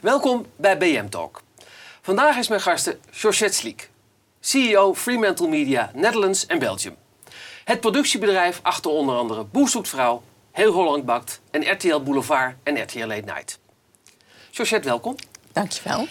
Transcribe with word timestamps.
Welkom 0.00 0.46
bij 0.56 0.78
BM 0.78 1.08
Talk. 1.08 1.42
Vandaag 2.02 2.36
is 2.36 2.48
mijn 2.48 2.60
gasten 2.60 3.00
Georgette 3.10 3.56
Sliek, 3.56 3.90
CEO 4.40 4.94
Fremantle 4.94 5.48
Media 5.48 5.90
Netherlands 5.94 6.46
en 6.46 6.58
Belgium. 6.58 6.96
Het 7.64 7.80
productiebedrijf 7.80 8.60
achter 8.62 8.90
onder 8.90 9.16
andere 9.16 9.44
Boer 9.44 9.68
zoekt 9.68 9.88
vrouw, 9.88 10.22
Heel 10.52 10.72
Holland 10.72 11.04
bakt 11.04 11.40
en 11.50 11.72
RTL 11.72 12.00
Boulevard 12.00 12.54
en 12.62 12.82
RTL 12.82 12.98
Late 13.06 13.22
Night. 13.24 13.58
Georgette, 14.50 14.88
welkom. 14.88 15.16
Dankjewel. 15.52 16.06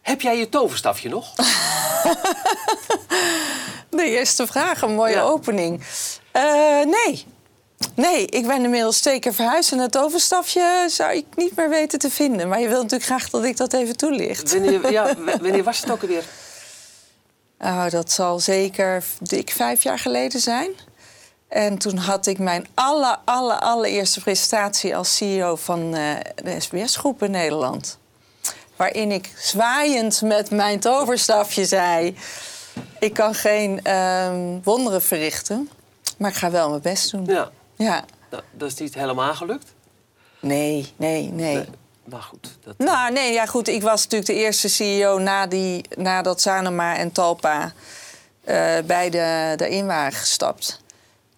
Heb 0.00 0.20
jij 0.20 0.38
je 0.38 0.48
toverstafje 0.48 1.08
nog? 1.08 1.34
De 3.90 4.04
eerste 4.04 4.46
vraag, 4.46 4.82
een 4.82 4.94
mooie 4.94 5.14
Ja. 5.14 5.22
opening. 5.22 5.82
Eh, 6.30 6.42
nee. 6.84 7.24
Nee, 7.94 8.26
ik 8.26 8.46
ben 8.46 8.64
inmiddels 8.64 9.00
twee 9.00 9.18
keer 9.18 9.34
verhuisd 9.34 9.72
en 9.72 9.78
het 9.78 9.98
overstafje 9.98 10.86
zou 10.88 11.12
ik 11.12 11.26
niet 11.36 11.56
meer 11.56 11.68
weten 11.68 11.98
te 11.98 12.10
vinden. 12.10 12.48
Maar 12.48 12.60
je 12.60 12.68
wilt 12.68 12.82
natuurlijk 12.82 13.10
graag 13.10 13.30
dat 13.30 13.44
ik 13.44 13.56
dat 13.56 13.72
even 13.72 13.96
toelicht. 13.96 14.52
Wanneer, 14.52 14.92
ja, 14.98 15.14
wanneer 15.40 15.64
was 15.64 15.80
het 15.80 15.90
ook 15.90 16.02
alweer? 16.02 16.24
Oh, 17.58 17.90
dat 17.90 18.12
zal 18.12 18.38
zeker 18.38 19.04
dik 19.20 19.50
vijf 19.50 19.82
jaar 19.82 19.98
geleden 19.98 20.40
zijn. 20.40 20.70
En 21.48 21.78
toen 21.78 21.96
had 21.96 22.26
ik 22.26 22.38
mijn 22.38 22.66
aller, 22.74 23.16
aller, 23.24 23.58
allereerste 23.58 24.20
presentatie 24.20 24.96
als 24.96 25.16
CEO 25.16 25.56
van 25.56 25.94
eh, 25.94 26.14
de 26.34 26.60
SBS-groep 26.60 27.22
in 27.22 27.30
Nederland. 27.30 27.98
Waarin 28.76 29.12
ik 29.12 29.32
zwaaiend 29.36 30.22
met 30.22 30.50
mijn 30.50 30.80
toverstafje 30.80 31.64
zei... 31.64 32.16
ik 32.98 33.14
kan 33.14 33.34
geen 33.34 33.80
ehm, 33.82 34.58
wonderen 34.62 35.02
verrichten, 35.02 35.70
maar 36.18 36.30
ik 36.30 36.36
ga 36.36 36.50
wel 36.50 36.68
mijn 36.68 36.82
best 36.82 37.10
doen. 37.10 37.24
Ja, 37.24 37.50
Ja. 37.78 38.04
nou, 38.30 38.42
dat 38.50 38.68
is 38.68 38.78
niet 38.78 38.94
helemaal 38.94 39.34
gelukt. 39.34 39.72
Nee, 40.40 40.92
nee, 40.96 41.22
nee. 41.22 41.54
Nee, 41.54 41.64
Maar 42.04 42.22
goed, 42.22 42.58
dat, 42.64 42.78
Nou, 42.78 43.12
nee, 43.12 43.32
ja, 43.32 43.46
goed. 43.46 43.68
Ik 43.68 43.82
was 43.82 44.02
natuurlijk 44.02 44.30
de 44.30 44.44
eerste 44.44 44.68
CEO 44.68 45.18
na 45.18 45.46
die, 45.46 45.84
nadat 45.96 46.40
Sanoma 46.40 46.96
en 46.96 47.12
Talpa 47.12 47.72
eh, 48.44 48.78
beide 48.86 49.54
erin 49.56 49.86
waren 49.86 50.12
gestapt. 50.12 50.80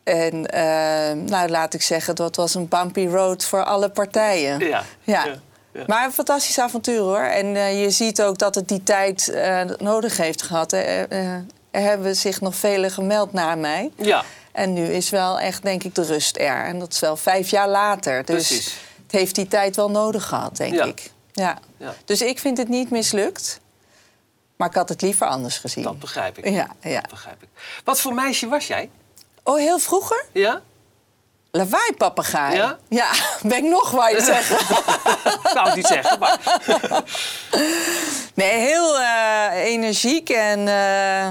En 0.05 0.47
eh, 0.47 1.13
nou, 1.13 1.49
laat 1.49 1.75
ik 1.75 1.83
zeggen, 1.83 2.15
dat 2.15 2.37
was 2.37 2.55
een 2.55 2.69
bumpy 2.69 3.07
road 3.07 3.45
voor 3.45 3.65
alle 3.65 3.89
partijen. 3.89 4.59
ja. 4.59 4.85
Ja. 5.03 5.25
ja, 5.25 5.35
ja. 5.73 5.85
Maar 5.87 6.05
een 6.05 6.13
fantastisch 6.13 6.59
avontuur 6.59 6.99
hoor. 6.99 7.23
En 7.23 7.57
eh, 7.57 7.83
je 7.83 7.91
ziet 7.91 8.23
ook 8.23 8.39
dat 8.39 8.55
het 8.55 8.69
die 8.69 8.83
tijd 8.83 9.33
nodig 9.79 10.17
heeft 10.17 10.43
gehad. 10.43 10.73
Eh, 10.73 11.03
eh, 11.03 11.35
er 11.71 11.83
hebben 11.83 12.17
zich 12.17 12.41
nog 12.41 12.55
velen 12.55 12.91
gemeld 12.91 13.33
na 13.33 13.55
mij. 13.55 13.91
Ja, 13.97 14.25
En 14.53 14.73
nu 14.73 14.93
is 14.93 15.11
wel 15.11 15.39
echt, 15.41 15.63
denk 15.63 15.85
ik, 15.85 15.95
de 15.95 16.03
rust 16.05 16.37
er. 16.37 16.65
En 16.65 16.79
dat 16.79 16.93
is 16.93 17.01
wel 17.01 17.17
vijf 17.17 17.51
jaar 17.51 17.69
later. 17.69 18.25
Dus 18.25 18.47
Precies. 18.47 18.75
het 19.03 19.13
heeft 19.13 19.35
die 19.35 19.49
tijd 19.49 19.77
wel 19.77 19.91
nodig 19.91 20.25
gehad, 20.27 20.57
denk 20.57 20.75
Ja. 20.75 20.85
ik. 20.85 21.11
Ja. 21.33 21.59
Ja. 21.77 21.95
Dus 22.05 22.23
ik 22.23 22.39
vind 22.39 22.57
het 22.59 22.69
niet 22.69 22.91
mislukt. 22.91 23.61
Maar 24.57 24.69
ik 24.69 24.75
had 24.75 24.89
het 24.89 25.03
liever 25.03 25.27
anders 25.27 25.59
gezien. 25.59 25.85
dat 25.85 25.99
begrijp 25.99 26.39
ik. 26.39 26.45
Ja, 26.49 26.67
ja. 26.81 27.01
Dat 27.01 27.11
begrijp 27.11 27.43
ik. 27.43 27.49
Wat 27.85 28.01
voor 28.01 28.15
meisje 28.15 28.49
was 28.49 28.67
jij? 28.67 28.91
Oh, 29.43 29.57
heel 29.59 29.79
vroeger? 29.79 30.25
Ja? 30.33 30.61
Lawaai-papegaai. 31.51 32.57
Ja? 32.57 32.79
Ja, 32.89 33.11
ben 33.43 33.57
ik 33.65 33.71
nog 33.71 33.91
waar 33.91 34.11
je 34.15 34.21
zeggen. 34.23 34.57
Ik 35.43 35.51
zou 35.53 35.67
het 35.67 35.75
niet 35.77 35.87
zeggen, 35.87 36.19
maar... 36.19 36.39
Nee, 38.35 38.59
heel 38.59 38.99
eh, 39.01 39.65
energiek 39.65 40.29
en 40.29 40.69
eh, 40.69 41.29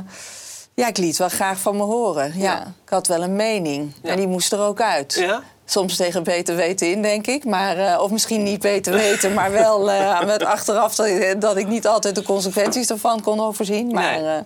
ja, 0.80 0.88
ik 0.88 0.98
liet 0.98 1.18
wel 1.18 1.30
graag 1.30 1.60
van 1.60 1.76
me 1.78 1.84
horen. 1.84 2.34
Ja, 2.38 2.44
Ja. 2.54 2.74
ik 2.84 2.90
had 2.90 3.08
wel 3.08 3.24
een 3.24 3.36
mening 3.36 3.94
Ja. 4.04 4.10
en 4.10 4.18
die 4.18 4.28
moest 4.28 4.52
er 4.52 4.60
ook 4.60 4.82
uit. 4.82 5.14
Ja? 5.14 5.44
Soms 5.66 5.96
tegen 5.96 6.24
beter 6.24 6.56
weten 6.56 6.92
in, 6.92 7.02
denk 7.02 7.28
ik. 7.28 7.46
Maar, 7.46 7.78
eh, 7.78 8.02
of 8.02 8.12
misschien 8.12 8.44
niet 8.44 8.60
beter 8.62 8.94
weten, 8.94 9.34
maar 9.34 9.52
wel 9.52 9.92
eh, 9.92 10.26
met 10.26 10.44
achteraf 10.44 10.96
dat, 10.96 11.06
ik- 11.08 11.42
dat 11.42 11.58
ik 11.58 11.68
niet 11.68 11.88
altijd 11.88 12.16
de 12.16 12.24
consequenties 12.24 12.90
ervan 12.90 13.22
kon 13.22 13.40
overzien. 13.40 13.88
Maar 13.94 14.22
Nee. 14.22 14.36
eh, 14.36 14.42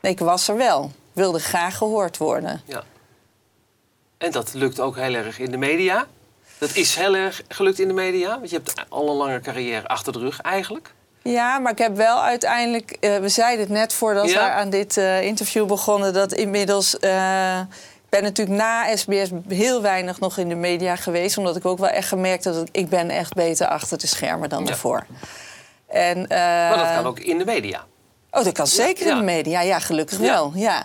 nee, 0.00 0.12
ik 0.12 0.18
was 0.18 0.48
er 0.48 0.56
wel. 0.56 0.84
Ik 0.84 0.90
wilde 1.12 1.38
graag 1.38 1.76
gehoord 1.76 2.16
worden. 2.18 2.62
Ja. 2.64 2.82
En 4.18 4.30
dat 4.30 4.54
lukt 4.54 4.80
ook 4.80 4.96
heel 4.96 5.14
erg 5.14 5.38
in 5.38 5.50
de 5.50 5.56
media. 5.56 6.06
Dat 6.58 6.74
is 6.74 6.94
heel 6.94 7.14
erg 7.14 7.42
gelukt 7.48 7.78
in 7.78 7.88
de 7.88 7.94
media. 7.94 8.28
Want 8.38 8.50
je 8.50 8.56
hebt 8.56 8.72
al 8.88 9.08
een 9.10 9.16
lange 9.16 9.40
carrière 9.40 9.88
achter 9.88 10.12
de 10.12 10.18
rug 10.18 10.40
eigenlijk. 10.40 10.94
Ja, 11.32 11.58
maar 11.58 11.72
ik 11.72 11.78
heb 11.78 11.96
wel 11.96 12.22
uiteindelijk... 12.22 12.90
eh, 13.00 13.16
we 13.16 13.28
zeiden 13.28 13.60
het 13.64 13.74
net 13.74 13.92
voordat 13.92 14.30
Ja? 14.30 14.44
we 14.44 14.50
aan 14.50 14.70
dit 14.70 14.96
eh, 14.96 15.22
interview 15.22 15.66
begonnen... 15.66 16.12
dat 16.12 16.32
inmiddels... 16.32 16.98
eh, 16.98 17.58
ik 18.04 18.20
ben 18.20 18.22
natuurlijk 18.22 18.58
na 18.58 18.96
SBS 18.96 19.30
heel 19.48 19.82
weinig 19.82 20.20
nog 20.20 20.38
in 20.38 20.48
de 20.48 20.54
media 20.54 20.96
geweest... 20.96 21.38
omdat 21.38 21.56
ik 21.56 21.64
ook 21.66 21.78
wel 21.78 21.88
echt 21.88 22.08
gemerkt 22.08 22.44
heb 22.44 22.54
dat 22.54 22.68
ik 22.72 22.88
ben 22.88 23.10
echt 23.10 23.32
beter 23.34 23.66
achter 23.66 23.98
de 23.98 24.06
schermen 24.06 24.48
dan 24.48 24.60
Ja. 24.60 24.66
daarvoor. 24.66 25.06
En, 25.88 26.28
eh, 26.28 26.38
Maar 26.38 26.76
dat 26.76 26.94
kan 26.94 27.06
ook 27.06 27.18
in 27.20 27.38
de 27.38 27.44
media. 27.44 27.84
Oh, 28.30 28.44
dat 28.44 28.52
kan 28.52 28.66
zeker 28.66 29.06
ja. 29.06 29.12
in 29.12 29.18
de 29.18 29.24
media. 29.24 29.60
Ja, 29.62 29.78
gelukkig 29.78 30.18
wel. 30.18 30.52
Ja. 30.54 30.82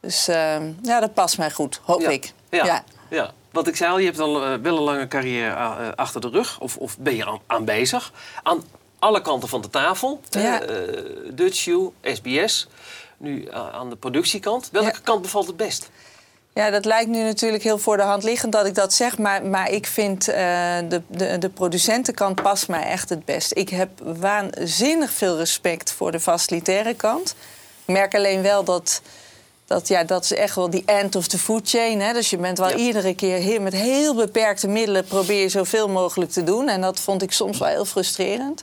Dus 0.00 0.28
ehm, 0.28 0.72
ja, 0.82 1.00
dat 1.00 1.14
past 1.14 1.38
mij 1.38 1.50
goed, 1.50 1.80
hoop 1.84 2.02
ik. 2.02 2.32
Ja. 2.50 2.82
Ja. 3.10 3.30
Want 3.52 3.68
ik 3.68 3.76
zei 3.76 3.90
al, 3.90 3.98
je 3.98 4.04
hebt 4.06 4.18
al 4.20 4.44
eh, 4.44 4.54
wel 4.62 4.76
een 4.76 4.82
lange 4.82 5.08
carrière 5.08 5.50
eh, 5.54 5.88
achter 5.94 6.20
de 6.20 6.28
rug. 6.28 6.60
Of, 6.60 6.76
of 6.76 6.98
ben 6.98 7.16
je 7.16 7.26
aan, 7.26 7.38
aan 7.46 7.64
bezig. 7.64 8.12
Aan 8.42 8.62
alle 8.98 9.22
kanten 9.22 9.48
van 9.48 9.60
de 9.60 9.70
tafel. 9.70 10.20
Ja. 10.30 10.60
Eh, 10.62 10.76
Dutch 11.32 11.68
SBS. 12.02 12.68
Nu 13.16 13.44
eh, 13.44 13.68
aan 13.72 13.90
de 13.90 13.96
productiekant. 13.96 14.68
Welke 14.72 14.88
Ja. 14.88 14.98
kant 15.02 15.22
bevalt 15.22 15.46
het 15.46 15.56
best? 15.56 15.90
Ja, 16.52 16.70
dat 16.70 16.84
lijkt 16.84 17.10
nu 17.10 17.22
natuurlijk 17.22 17.62
heel 17.62 17.78
voor 17.78 17.96
de 17.96 18.02
hand 18.02 18.22
liggend 18.22 18.52
dat 18.52 18.66
ik 18.66 18.74
dat 18.74 18.92
zeg. 18.94 19.18
Maar, 19.18 19.42
maar 19.44 19.70
ik 19.70 19.86
vind 19.86 20.28
eh, 20.28 20.34
de, 20.88 21.02
de, 21.06 21.38
de 21.38 21.48
producentenkant 21.48 22.42
past 22.42 22.68
mij 22.68 22.82
echt 22.82 23.08
het 23.08 23.24
best. 23.24 23.56
Ik 23.56 23.68
heb 23.68 23.90
waanzinnig 24.02 25.10
veel 25.10 25.36
respect 25.36 25.92
voor 25.92 26.12
de 26.12 26.20
facilitaire 26.20 26.94
kant. 26.94 27.34
Ik 27.84 27.94
merk 27.94 28.14
alleen 28.14 28.42
wel 28.42 28.64
dat... 28.64 29.02
Dat, 29.68 29.88
ja, 29.88 30.04
dat 30.04 30.24
is 30.24 30.32
echt 30.32 30.54
wel 30.54 30.70
die 30.70 30.82
end 30.86 31.16
of 31.16 31.26
the 31.26 31.38
food 31.38 31.68
chain. 31.68 32.00
Hè? 32.00 32.12
Dus 32.12 32.30
je 32.30 32.36
bent 32.36 32.58
wel 32.58 32.68
Ja. 32.68 32.76
iedere 32.76 33.14
keer 33.14 33.36
heel, 33.38 33.60
met 33.60 33.72
heel 33.72 34.14
beperkte 34.14 34.68
middelen... 34.68 35.04
probeer 35.04 35.40
je 35.40 35.48
zoveel 35.48 35.88
mogelijk 35.88 36.30
te 36.30 36.44
doen. 36.44 36.68
En 36.68 36.80
dat 36.80 37.00
vond 37.00 37.22
ik 37.22 37.32
soms 37.32 37.58
wel 37.58 37.68
heel 37.68 37.84
frustrerend. 37.84 38.62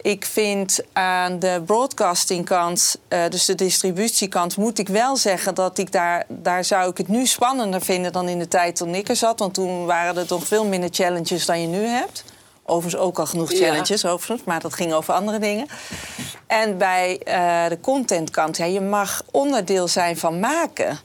Ik 0.00 0.24
vind 0.24 0.80
aan 0.92 1.38
de 1.38 1.62
broadcastingkant, 1.66 2.96
eh, 3.08 3.28
dus 3.28 3.44
de 3.44 3.54
distributiekant, 3.54 4.56
moet 4.56 4.78
ik 4.78 4.88
wel 4.88 5.16
zeggen 5.16 5.54
dat 5.54 5.78
ik 5.78 5.92
daar, 5.92 6.24
daar 6.28 6.64
zou 6.64 6.90
ik 6.90 6.96
het 6.96 7.08
nu 7.08 7.26
spannender 7.26 7.80
vinden 7.80 8.12
dan 8.12 8.28
in 8.28 8.38
de 8.38 8.48
tijd 8.48 8.76
toen 8.76 8.94
ik 8.94 9.08
er 9.08 9.16
zat. 9.16 9.38
Want 9.38 9.54
toen 9.54 9.86
waren 9.86 10.16
er 10.16 10.26
toch 10.26 10.46
veel 10.46 10.64
minder 10.64 10.90
challenges 10.92 11.46
dan 11.46 11.60
je 11.60 11.66
nu 11.66 11.84
hebt. 11.86 12.24
Overigens 12.66 13.02
ook 13.02 13.18
al 13.18 13.26
genoeg 13.26 13.52
Ja. 13.52 13.58
challenges, 13.58 14.04
overigens, 14.06 14.42
maar 14.44 14.60
dat 14.60 14.74
ging 14.74 14.92
over 14.92 15.14
andere 15.14 15.38
dingen. 15.38 15.66
En 16.46 16.78
bij 16.78 17.18
eh, 17.24 17.68
de 17.68 17.80
contentkant, 17.80 18.56
ja, 18.56 18.64
je 18.64 18.80
mag 18.80 19.22
onderdeel 19.30 19.88
zijn 19.88 20.16
van 20.16 20.40
maken. 20.40 20.98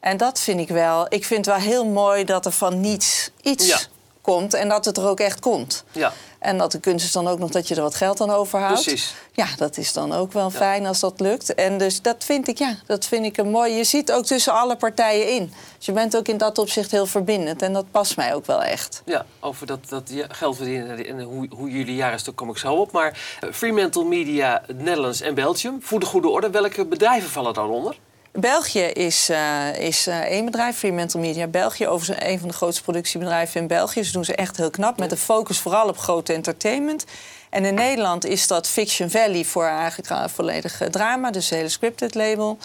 En 0.00 0.16
dat 0.16 0.40
vind 0.40 0.60
ik 0.60 0.68
wel. 0.68 1.06
Ik 1.08 1.24
vind 1.24 1.46
het 1.46 1.54
wel 1.56 1.64
heel 1.64 1.86
mooi 1.86 2.24
dat 2.24 2.46
er 2.46 2.52
van 2.52 2.80
niets 2.80 3.30
iets 3.42 3.66
Ja. 3.66 3.78
Komt 4.26 4.54
en 4.54 4.68
dat 4.68 4.84
het 4.84 4.96
er 4.96 5.08
ook 5.08 5.20
echt 5.20 5.40
komt. 5.40 5.84
Ja. 5.92 6.12
En 6.38 6.58
dat 6.58 6.72
de 6.72 6.80
kunst 6.80 7.04
is 7.04 7.12
dan 7.12 7.28
ook 7.28 7.38
nog 7.38 7.50
dat 7.50 7.68
je 7.68 7.74
er 7.74 7.82
wat 7.82 7.94
geld 7.94 8.20
aan 8.20 8.30
overhoudt. 8.30 8.82
Precies. 8.82 9.14
Ja, 9.32 9.46
dat 9.56 9.76
is 9.76 9.92
dan 9.92 10.12
ook 10.12 10.32
wel 10.32 10.50
fijn 10.50 10.86
als 10.86 11.00
dat 11.00 11.20
lukt. 11.20 11.54
En 11.54 11.78
dus 11.78 12.02
dat 12.02 12.24
vind 12.24 12.48
ik, 12.48 12.58
ja, 12.58 12.76
dat 12.86 13.04
vind 13.04 13.24
ik 13.24 13.36
een 13.36 13.50
mooi. 13.50 13.72
Je 13.72 13.84
ziet 13.84 14.12
ook 14.12 14.24
tussen 14.24 14.52
alle 14.52 14.76
partijen 14.76 15.28
in. 15.30 15.52
Dus 15.76 15.86
je 15.86 15.92
bent 15.92 16.16
ook 16.16 16.28
in 16.28 16.36
dat 16.36 16.58
opzicht 16.58 16.90
heel 16.90 17.06
verbindend. 17.06 17.62
En 17.62 17.72
dat 17.72 17.90
past 17.90 18.16
mij 18.16 18.34
ook 18.34 18.46
wel 18.46 18.62
echt. 18.62 19.02
Ja, 19.04 19.26
over 19.40 19.66
dat, 19.66 19.88
dat 19.88 20.12
geld 20.28 20.56
verdienen 20.56 21.06
en 21.06 21.20
hoe, 21.22 21.48
hoe 21.50 21.70
jullie 21.70 21.94
jaren 21.94 22.18
stuk 22.18 22.36
kom 22.36 22.50
ik 22.50 22.58
zo 22.58 22.74
op. 22.74 22.92
Maar 22.92 23.18
eh, 23.40 23.48
Fremantle 23.52 24.04
Media, 24.04 24.62
Netherlands 24.74 25.20
en 25.20 25.34
Belgium, 25.34 25.78
voor 25.82 26.00
de 26.00 26.06
goede 26.06 26.28
orde, 26.28 26.50
welke 26.50 26.86
bedrijven 26.86 27.30
vallen 27.30 27.54
daaronder? 27.54 27.96
België 28.36 28.84
is, 28.84 29.28
eh, 29.28 29.74
is 29.78 30.06
eh, 30.06 30.20
één 30.20 30.44
bedrijf, 30.44 30.76
Fremantle 30.76 31.20
Media 31.20 31.46
België. 31.46 31.86
Overigens 31.86 32.28
een 32.28 32.38
van 32.38 32.48
de 32.48 32.54
grootste 32.54 32.82
productiebedrijven 32.82 33.60
in 33.60 33.66
België. 33.66 34.04
Ze 34.04 34.12
doen 34.12 34.24
ze 34.24 34.34
echt 34.34 34.56
heel 34.56 34.70
knap, 34.70 34.98
met 34.98 35.10
de 35.10 35.16
focus 35.16 35.58
vooral 35.58 35.88
op 35.88 35.98
grote 35.98 36.32
entertainment. 36.32 37.04
En 37.50 37.64
in 37.64 37.74
Nederland 37.74 38.24
is 38.24 38.46
dat 38.46 38.68
Fiction 38.68 39.10
Valley 39.10 39.44
voor 39.44 39.66
eigenlijk 39.66 40.30
volledig 40.30 40.82
drama, 40.90 41.30
dus 41.30 41.50
een 41.50 41.56
hele 41.56 41.68
scripted 41.68 42.14
label. 42.14 42.58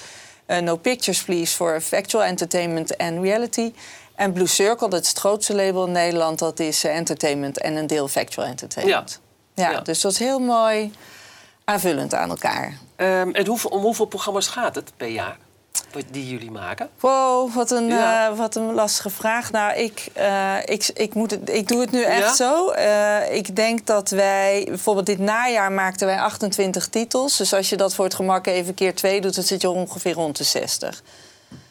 Eh, 0.45 0.57
no 0.57 0.75
Pictures 0.75 1.23
Please 1.23 1.56
voor 1.56 1.81
factual 1.81 2.24
entertainment 2.24 2.95
en 2.95 3.21
reality. 3.21 3.74
En 4.15 4.33
Blue 4.33 4.47
Circle, 4.47 4.89
dat 4.89 5.01
is 5.01 5.09
het 5.09 5.17
grootste 5.17 5.56
label 5.56 5.85
in 5.85 5.91
Nederland, 5.91 6.39
dat 6.39 6.59
is 6.59 6.83
entertainment 6.83 7.57
en 7.57 7.75
een 7.75 7.88
deel 7.88 8.07
factual 8.07 8.47
entertainment. 8.47 9.19
Ja. 9.56 9.71
Ja. 9.71 9.79
dus 9.79 10.01
dat 10.01 10.12
is 10.12 10.19
heel 10.19 10.39
mooi 10.39 10.94
aanvullend 11.63 12.13
aan 12.13 12.29
elkaar. 12.29 12.77
Ehm, 12.95 13.29
en 13.29 13.47
hoeveel, 13.47 13.69
om 13.69 13.81
hoeveel 13.81 14.06
programma's 14.06 14.47
gaat 14.47 14.75
het 14.75 14.91
per 14.97 15.07
jaar 15.07 15.38
die 16.11 16.29
jullie 16.29 16.51
maken? 16.51 16.89
Wow, 16.99 17.53
wat 17.53 17.71
een, 17.71 17.88
Ja. 17.88 18.29
eh, 18.29 18.38
wat 18.38 18.55
een 18.55 18.73
lastige 18.73 19.09
vraag. 19.09 19.51
Nou, 19.51 19.73
ik, 19.75 20.05
eh, 20.13 20.55
ik, 20.65 20.89
ik, 20.93 21.13
moet 21.13 21.31
het, 21.31 21.49
ik 21.49 21.67
doe 21.67 21.81
het 21.81 21.91
nu 21.91 22.03
echt 22.03 22.19
Ja? 22.19 22.33
zo. 22.33 22.69
Eh, 22.69 23.35
ik 23.35 23.55
denk 23.55 23.85
dat 23.85 24.09
wij, 24.09 24.63
bijvoorbeeld 24.67 25.05
dit 25.05 25.19
najaar 25.19 25.71
maakten 25.71 26.07
wij 26.07 26.19
28 26.19 26.88
titels. 26.88 27.38
Dus 27.38 27.53
als 27.53 27.69
je 27.69 27.77
dat 27.77 27.95
voor 27.95 28.05
het 28.05 28.13
gemak 28.13 28.47
even 28.47 28.73
keer 28.73 28.95
twee 28.95 29.21
doet, 29.21 29.35
dan 29.35 29.43
zit 29.43 29.61
je 29.61 29.69
ongeveer 29.69 30.13
rond 30.13 30.38
de 30.38 30.43
60. 30.43 31.01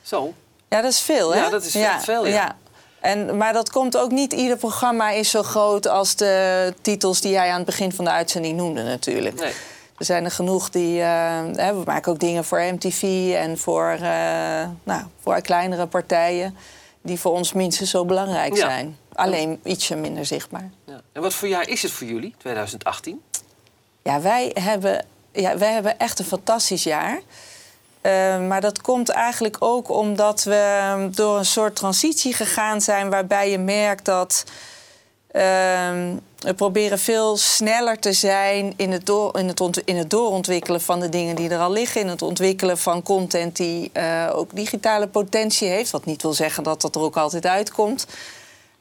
Zo. 0.03 0.33
Ja, 0.69 0.81
dat 0.81 0.93
is 0.93 1.01
veel, 1.01 1.35
hè? 1.35 1.39
Ja, 1.41 1.49
dat 1.51 1.65
is 1.65 1.75
echt 1.75 2.05
veel, 2.05 2.27
ja. 2.27 2.57
En, 3.01 3.37
maar 3.37 3.53
dat 3.53 3.71
komt 3.71 3.97
ook 3.97 4.11
niet, 4.11 4.33
ieder 4.33 4.57
programma 4.57 5.11
is 5.11 5.31
zo 5.31 5.43
groot 5.43 5.87
als 5.89 6.17
de 6.17 6.75
titels 6.81 7.21
die 7.21 7.31
jij 7.31 7.49
aan 7.51 7.57
het 7.57 7.65
begin 7.67 7.93
van 7.93 8.05
de 8.05 8.11
uitzending 8.11 8.57
noemde 8.57 8.83
natuurlijk. 8.83 9.41
Nee. 9.41 9.53
Er 10.01 10.07
zijn 10.07 10.25
er 10.25 10.31
genoeg 10.31 10.71
die. 10.71 11.01
eh, 11.03 11.71
we 11.71 11.83
maken 11.85 12.13
ook 12.13 12.19
dingen 12.19 12.45
voor 12.45 12.61
MTV 12.61 13.33
en 13.37 13.59
voor, 13.59 13.91
eh, 13.91 14.69
nou, 14.83 15.03
voor 15.23 15.41
kleinere 15.41 15.87
partijen. 15.87 16.57
Die 17.03 17.21
voor 17.21 17.33
ons 17.33 17.53
minstens 17.53 17.91
zo 17.91 18.05
belangrijk 18.05 18.57
Ja. 18.57 18.61
zijn. 18.69 18.97
Alleen 19.13 19.61
ietsje 19.65 19.97
minder 19.97 20.27
zichtbaar. 20.27 20.71
Ja. 20.85 21.01
En 21.13 21.23
wat 21.23 21.35
voor 21.35 21.49
jaar 21.49 21.69
is 21.69 21.83
het 21.83 21.93
voor 21.93 22.07
jullie, 22.07 22.35
2018? 22.39 23.23
Ja, 24.03 24.21
wij 24.21 24.51
hebben, 24.61 25.05
ja, 25.33 25.59
wij 25.59 25.73
hebben 25.73 25.99
echt 25.99 26.19
een 26.19 26.25
fantastisch 26.25 26.83
jaar. 26.83 27.21
Eh, 28.01 28.13
maar 28.47 28.61
dat 28.61 28.81
komt 28.81 29.09
eigenlijk 29.09 29.57
ook 29.59 29.89
omdat 29.91 30.43
we 30.43 31.09
door 31.15 31.39
een 31.39 31.45
soort 31.45 31.77
transitie 31.77 32.33
gegaan 32.35 32.81
zijn... 32.81 33.11
waarbij 33.11 33.51
je 33.51 33.59
merkt 33.59 34.05
dat 34.05 34.45
ehm, 35.33 36.17
we 36.39 36.55
proberen 36.55 36.99
veel 36.99 37.37
sneller 37.37 37.99
te 37.99 38.13
zijn... 38.13 38.73
In 38.77 38.93
het, 38.93 39.07
door, 39.07 39.39
in, 39.39 39.49
het 39.49 39.83
in 39.85 39.97
het 39.97 40.11
doorontwikkelen 40.11 40.81
van 40.81 41.01
de 41.01 41.09
dingen 41.09 41.37
die 41.37 41.51
er 41.51 41.59
al 41.59 41.73
liggen... 41.73 42.01
in 42.01 42.09
het 42.09 42.23
ontwikkelen 42.23 42.79
van 42.79 43.03
content 43.03 43.57
die 43.57 43.91
eh, 43.93 44.31
ook 44.35 44.55
digitale 44.55 45.09
potentie 45.09 45.69
heeft. 45.69 45.91
Wat 45.91 46.05
niet 46.05 46.23
wil 46.23 46.33
zeggen 46.33 46.63
dat 46.63 46.81
dat 46.81 46.95
er 46.95 47.01
ook 47.01 47.17
altijd 47.17 47.47
uitkomt. 47.47 48.07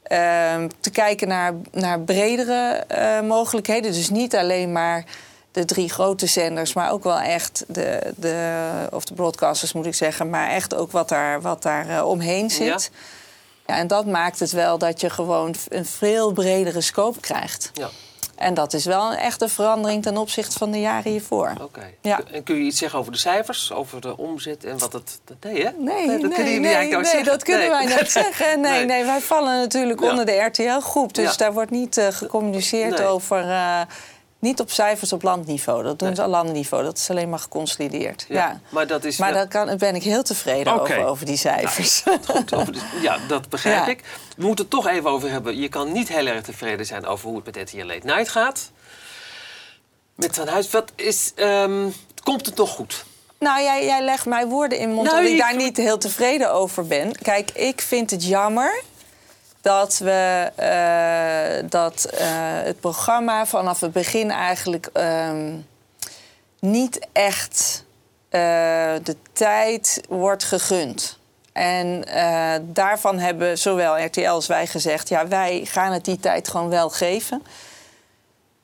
Ehm, 0.04 0.68
te 0.80 0.90
kijken 0.90 1.28
naar, 1.28 1.54
naar 1.72 2.00
bredere 2.00 2.84
eh, 2.88 3.22
mogelijkheden. 3.22 3.92
Dus 3.92 4.10
niet 4.10 4.36
alleen 4.36 4.72
maar 4.72 5.06
de 5.52 5.66
drie 5.66 5.90
grote 5.90 6.26
zenders, 6.26 6.74
maar 6.74 6.92
ook 6.92 7.04
wel 7.04 7.20
echt 7.20 7.64
de, 7.68 8.14
de 8.16 8.62
of 8.92 9.06
de 9.06 9.14
broadcasters 9.14 9.74
moet 9.74 9.86
ik 9.86 9.96
zeggen, 9.96 10.30
maar 10.30 10.50
echt 10.50 10.76
ook 10.76 10.92
wat 10.92 11.10
daar, 11.10 11.42
wat 11.42 11.62
daar 11.62 11.90
eh, 11.90 12.08
omheen 12.08 12.50
zit. 12.50 12.90
Ja. 12.92 13.00
En 13.78 13.88
dat 13.88 14.06
maakt 14.06 14.40
het 14.40 14.52
wel 14.52 14.78
dat 14.78 15.02
je 15.02 15.10
gewoon 15.10 15.56
een 15.70 15.86
veel 15.86 16.32
bredere 16.32 16.82
scope 16.82 17.20
krijgt. 17.20 17.72
Ja, 17.74 17.90
En 18.36 18.54
dat 18.54 18.74
is 18.74 18.86
wel 18.86 19.12
een 19.12 19.18
echte 19.18 19.48
verandering 19.50 20.04
ten 20.04 20.18
opzichte 20.18 20.58
van 20.58 20.72
de 20.72 20.80
jaren 20.80 21.12
hiervoor. 21.12 21.54
oké. 21.62 21.90
Ja. 22.02 22.20
En 22.32 22.44
kun 22.44 22.56
je 22.56 22.62
iets 22.62 22.78
zeggen 22.78 23.00
over 23.00 23.12
de 23.12 23.18
cijfers, 23.18 23.72
over 23.74 24.02
de 24.02 24.18
omzet 24.18 24.64
en 24.64 24.78
wat 24.78 24.94
het... 24.94 25.20
Nee, 25.42 25.64
hè? 25.66 25.70
Nee, 25.78 26.08
dat 26.08 26.08
nee, 26.08 26.20
kunnen 26.20 26.38
jullie 26.44 26.60
nee, 26.60 26.74
eigenlijk 26.74 27.04
nee, 27.04 27.12
zeggen. 27.12 27.32
dat 27.32 27.44
kunnen 27.44 27.62
Nee. 27.70 27.88
wij 27.88 27.96
niet 27.98 28.12
zeggen. 28.22 28.60
Nee, 28.62 28.72
Nee. 28.72 28.86
nee. 28.86 29.06
wij 29.06 29.20
vallen 29.22 29.60
natuurlijk 29.60 30.00
Ja. 30.00 30.10
onder 30.10 30.26
de 30.26 30.36
RTL-groep. 30.40 31.14
Dus 31.14 31.32
Ja. 31.32 31.38
daar 31.38 31.54
wordt 31.54 31.72
niet 31.72 31.98
eh, 31.98 32.08
gecommuniceerd 32.12 32.98
Nee. 32.98 33.08
over... 33.08 33.50
eh, 33.50 33.82
niet 34.40 34.60
op 34.60 34.72
cijfers 34.72 35.14
op 35.14 35.22
landniveau. 35.24 35.84
Dat 35.84 36.00
doen 36.00 36.08
Nee. 36.08 36.18
ze 36.18 36.24
op 36.24 36.30
landniveau. 36.30 36.84
Dat 36.84 36.98
is 36.98 37.10
alleen 37.10 37.30
maar 37.30 37.40
geconsolideerd. 37.40 38.26
Ja. 38.30 38.36
Ja, 38.36 38.60
maar 38.70 38.88
dat 38.88 39.04
is... 39.04 39.18
Maar 39.18 39.34
daar 39.34 39.48
kan, 39.48 39.78
ben 39.78 39.96
ik 39.96 40.04
heel 40.04 40.24
tevreden 40.24 40.82
over, 40.82 41.06
over 41.06 41.26
die 41.26 41.38
cijfers. 41.38 42.04
Goed, 42.28 42.54
over 42.54 42.74
de- 42.74 43.00
ja, 43.02 43.18
dat 43.28 43.50
begrijp 43.50 43.86
Ja. 43.86 43.92
ik. 43.92 44.04
We 44.38 44.46
moeten 44.46 44.66
het 44.66 44.74
toch 44.74 44.88
even 44.88 45.10
over 45.10 45.30
hebben. 45.30 45.58
Je 45.60 45.70
kan 45.70 45.92
niet 45.92 46.08
heel 46.08 46.26
erg 46.26 46.42
tevreden 46.44 46.86
zijn 46.86 47.06
over 47.06 47.28
hoe 47.28 47.36
het 47.36 47.46
met 47.46 47.56
RTL 47.70 47.86
Late 47.86 48.06
Night 48.06 48.30
gaat. 48.30 48.72
Met 50.16 50.36
Van 50.36 50.48
Huis, 50.48 50.70
wat 50.70 50.92
is... 50.96 51.32
ehm, 51.36 51.90
komt 52.24 52.46
het 52.46 52.56
toch 52.56 52.70
goed? 52.70 53.06
Nou, 53.40 53.62
jij, 53.64 53.86
jij 53.86 54.02
legt 54.04 54.26
mij 54.26 54.48
woorden 54.48 54.78
in 54.78 54.90
mond 54.92 55.08
Nou, 55.08 55.22
dat 55.24 55.32
ik- 55.32 55.38
daar 55.38 55.56
niet 55.56 55.78
heel 55.78 55.98
tevreden 55.98 56.52
over 56.54 56.88
ben. 56.88 57.16
Kijk, 57.22 57.52
ik 57.52 57.82
vind 57.82 58.12
het 58.12 58.26
jammer 58.26 58.82
dat 59.62 59.98
we 59.98 60.52
eh, 60.56 61.70
dat 61.70 62.04
eh, 62.04 62.28
het 62.64 62.80
programma 62.80 63.46
vanaf 63.46 63.80
het 63.80 63.92
begin 63.92 64.32
eigenlijk 64.32 64.90
ehm, 64.94 65.56
niet 66.60 67.08
echt 67.12 67.86
eh, 68.30 68.42
de 69.04 69.16
tijd 69.34 70.02
wordt 70.10 70.44
gegund. 70.44 71.18
En 71.54 72.04
daarvan 72.62 73.20
hebben 73.20 73.58
zowel 73.58 74.06
RTL 74.06 74.28
als 74.28 74.48
wij 74.48 74.68
gezegd: 74.68 75.10
ja, 75.10 75.28
wij 75.28 75.62
gaan 75.66 75.92
het 75.92 76.06
die 76.06 76.20
tijd 76.20 76.48
gewoon 76.48 76.70
wel 76.70 76.90
geven. 76.90 77.44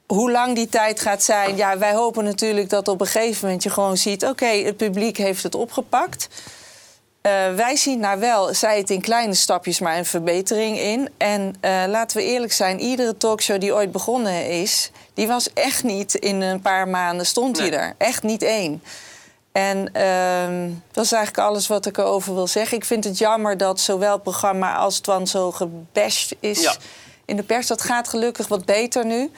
Hoe 0.06 0.32
lang 0.32 0.56
die 0.56 0.70
tijd 0.70 1.00
gaat 1.00 1.24
zijn, 1.24 1.56
ja, 1.56 1.78
wij 1.78 1.94
hopen 1.94 2.24
natuurlijk 2.24 2.70
dat 2.70 2.88
op 2.88 3.02
een 3.02 3.08
gegeven 3.08 3.46
moment 3.46 3.64
je 3.64 3.70
gewoon 3.70 3.98
ziet: 3.98 4.26
oké, 4.26 4.46
het 4.46 4.78
publiek 4.78 5.18
heeft 5.18 5.44
het 5.44 5.56
opgepakt. 5.56 6.28
Eh, 7.26 7.54
wij 7.56 7.76
zien 7.76 8.02
daar 8.02 8.20
wel, 8.20 8.54
zij 8.54 8.78
het 8.78 8.90
in 8.90 9.02
kleine 9.02 9.34
stapjes, 9.34 9.80
maar 9.80 9.98
een 9.98 10.06
verbetering 10.06 10.80
in. 10.80 11.10
En 11.18 11.56
eh, 11.60 11.84
laten 11.88 12.18
we 12.18 12.24
eerlijk 12.24 12.52
zijn, 12.54 12.80
iedere 12.80 13.18
talkshow 13.18 13.60
die 13.60 13.74
ooit 13.74 13.92
begonnen 13.92 14.50
is, 14.50 14.92
die 15.14 15.28
was 15.28 15.54
echt 15.54 15.84
niet 15.84 16.14
in 16.16 16.42
een 16.42 16.62
paar 16.62 16.88
maanden 16.88 17.26
stond 17.26 17.58
Nee. 17.60 17.70
die 17.70 17.80
er. 17.80 17.94
Echt 17.98 18.24
niet 18.24 18.44
één. 18.44 18.84
En 19.52 19.94
ehm, 19.94 20.70
dat 20.92 21.06
is 21.06 21.12
eigenlijk 21.12 21.48
alles 21.48 21.68
wat 21.68 21.86
ik 21.86 21.98
erover 21.98 22.34
wil 22.34 22.48
zeggen. 22.48 22.78
Ik 22.78 22.86
vind 22.86 23.04
het 23.04 23.18
jammer 23.18 23.58
dat 23.58 23.80
zowel 23.80 24.14
het 24.14 24.24
programma 24.24 24.76
als 24.76 25.00
Twan 25.00 25.28
zo 25.28 25.52
gebashed 25.52 26.38
is 26.40 26.62
Ja. 26.62 26.76
in 27.26 27.36
de 27.36 27.44
pers. 27.44 27.68
Dat 27.68 27.82
gaat 27.82 28.08
gelukkig 28.08 28.48
wat 28.48 28.66
beter 28.66 29.06
nu. 29.06 29.32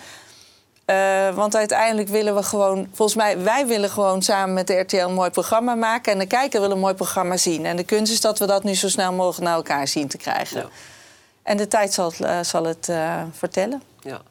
Eh, 0.87 1.35
want 1.35 1.55
uiteindelijk 1.55 2.07
willen 2.07 2.35
we 2.35 2.43
gewoon, 2.43 2.87
volgens 2.93 3.17
mij, 3.17 3.39
wij 3.43 3.67
willen 3.67 3.89
gewoon 3.89 4.21
samen 4.21 4.53
met 4.53 4.67
de 4.67 4.79
RTL 4.79 4.95
een 4.95 5.13
mooi 5.13 5.29
programma 5.29 5.75
maken. 5.75 6.11
En 6.11 6.19
de 6.19 6.25
kijker 6.25 6.61
wil 6.61 6.71
een 6.71 6.79
mooi 6.79 6.93
programma 6.93 7.37
zien. 7.37 7.65
En 7.65 7.75
de 7.75 7.83
kunst 7.83 8.11
is 8.11 8.21
dat 8.21 8.39
we 8.39 8.45
dat 8.45 8.63
nu 8.63 8.75
zo 8.75 8.89
snel 8.89 9.13
mogelijk 9.13 9.43
naar 9.43 9.55
elkaar 9.55 9.87
zien 9.87 10.07
te 10.07 10.17
krijgen. 10.17 10.61
Ja. 10.61 10.67
En 11.43 11.57
de 11.57 11.67
tijd 11.67 11.93
zal 11.93 12.09
het, 12.09 12.21
eh, 12.21 12.39
zal 12.41 12.63
het 12.63 12.89
eh, 12.89 13.23
vertellen. 13.31 13.81
Ja. 13.99 14.21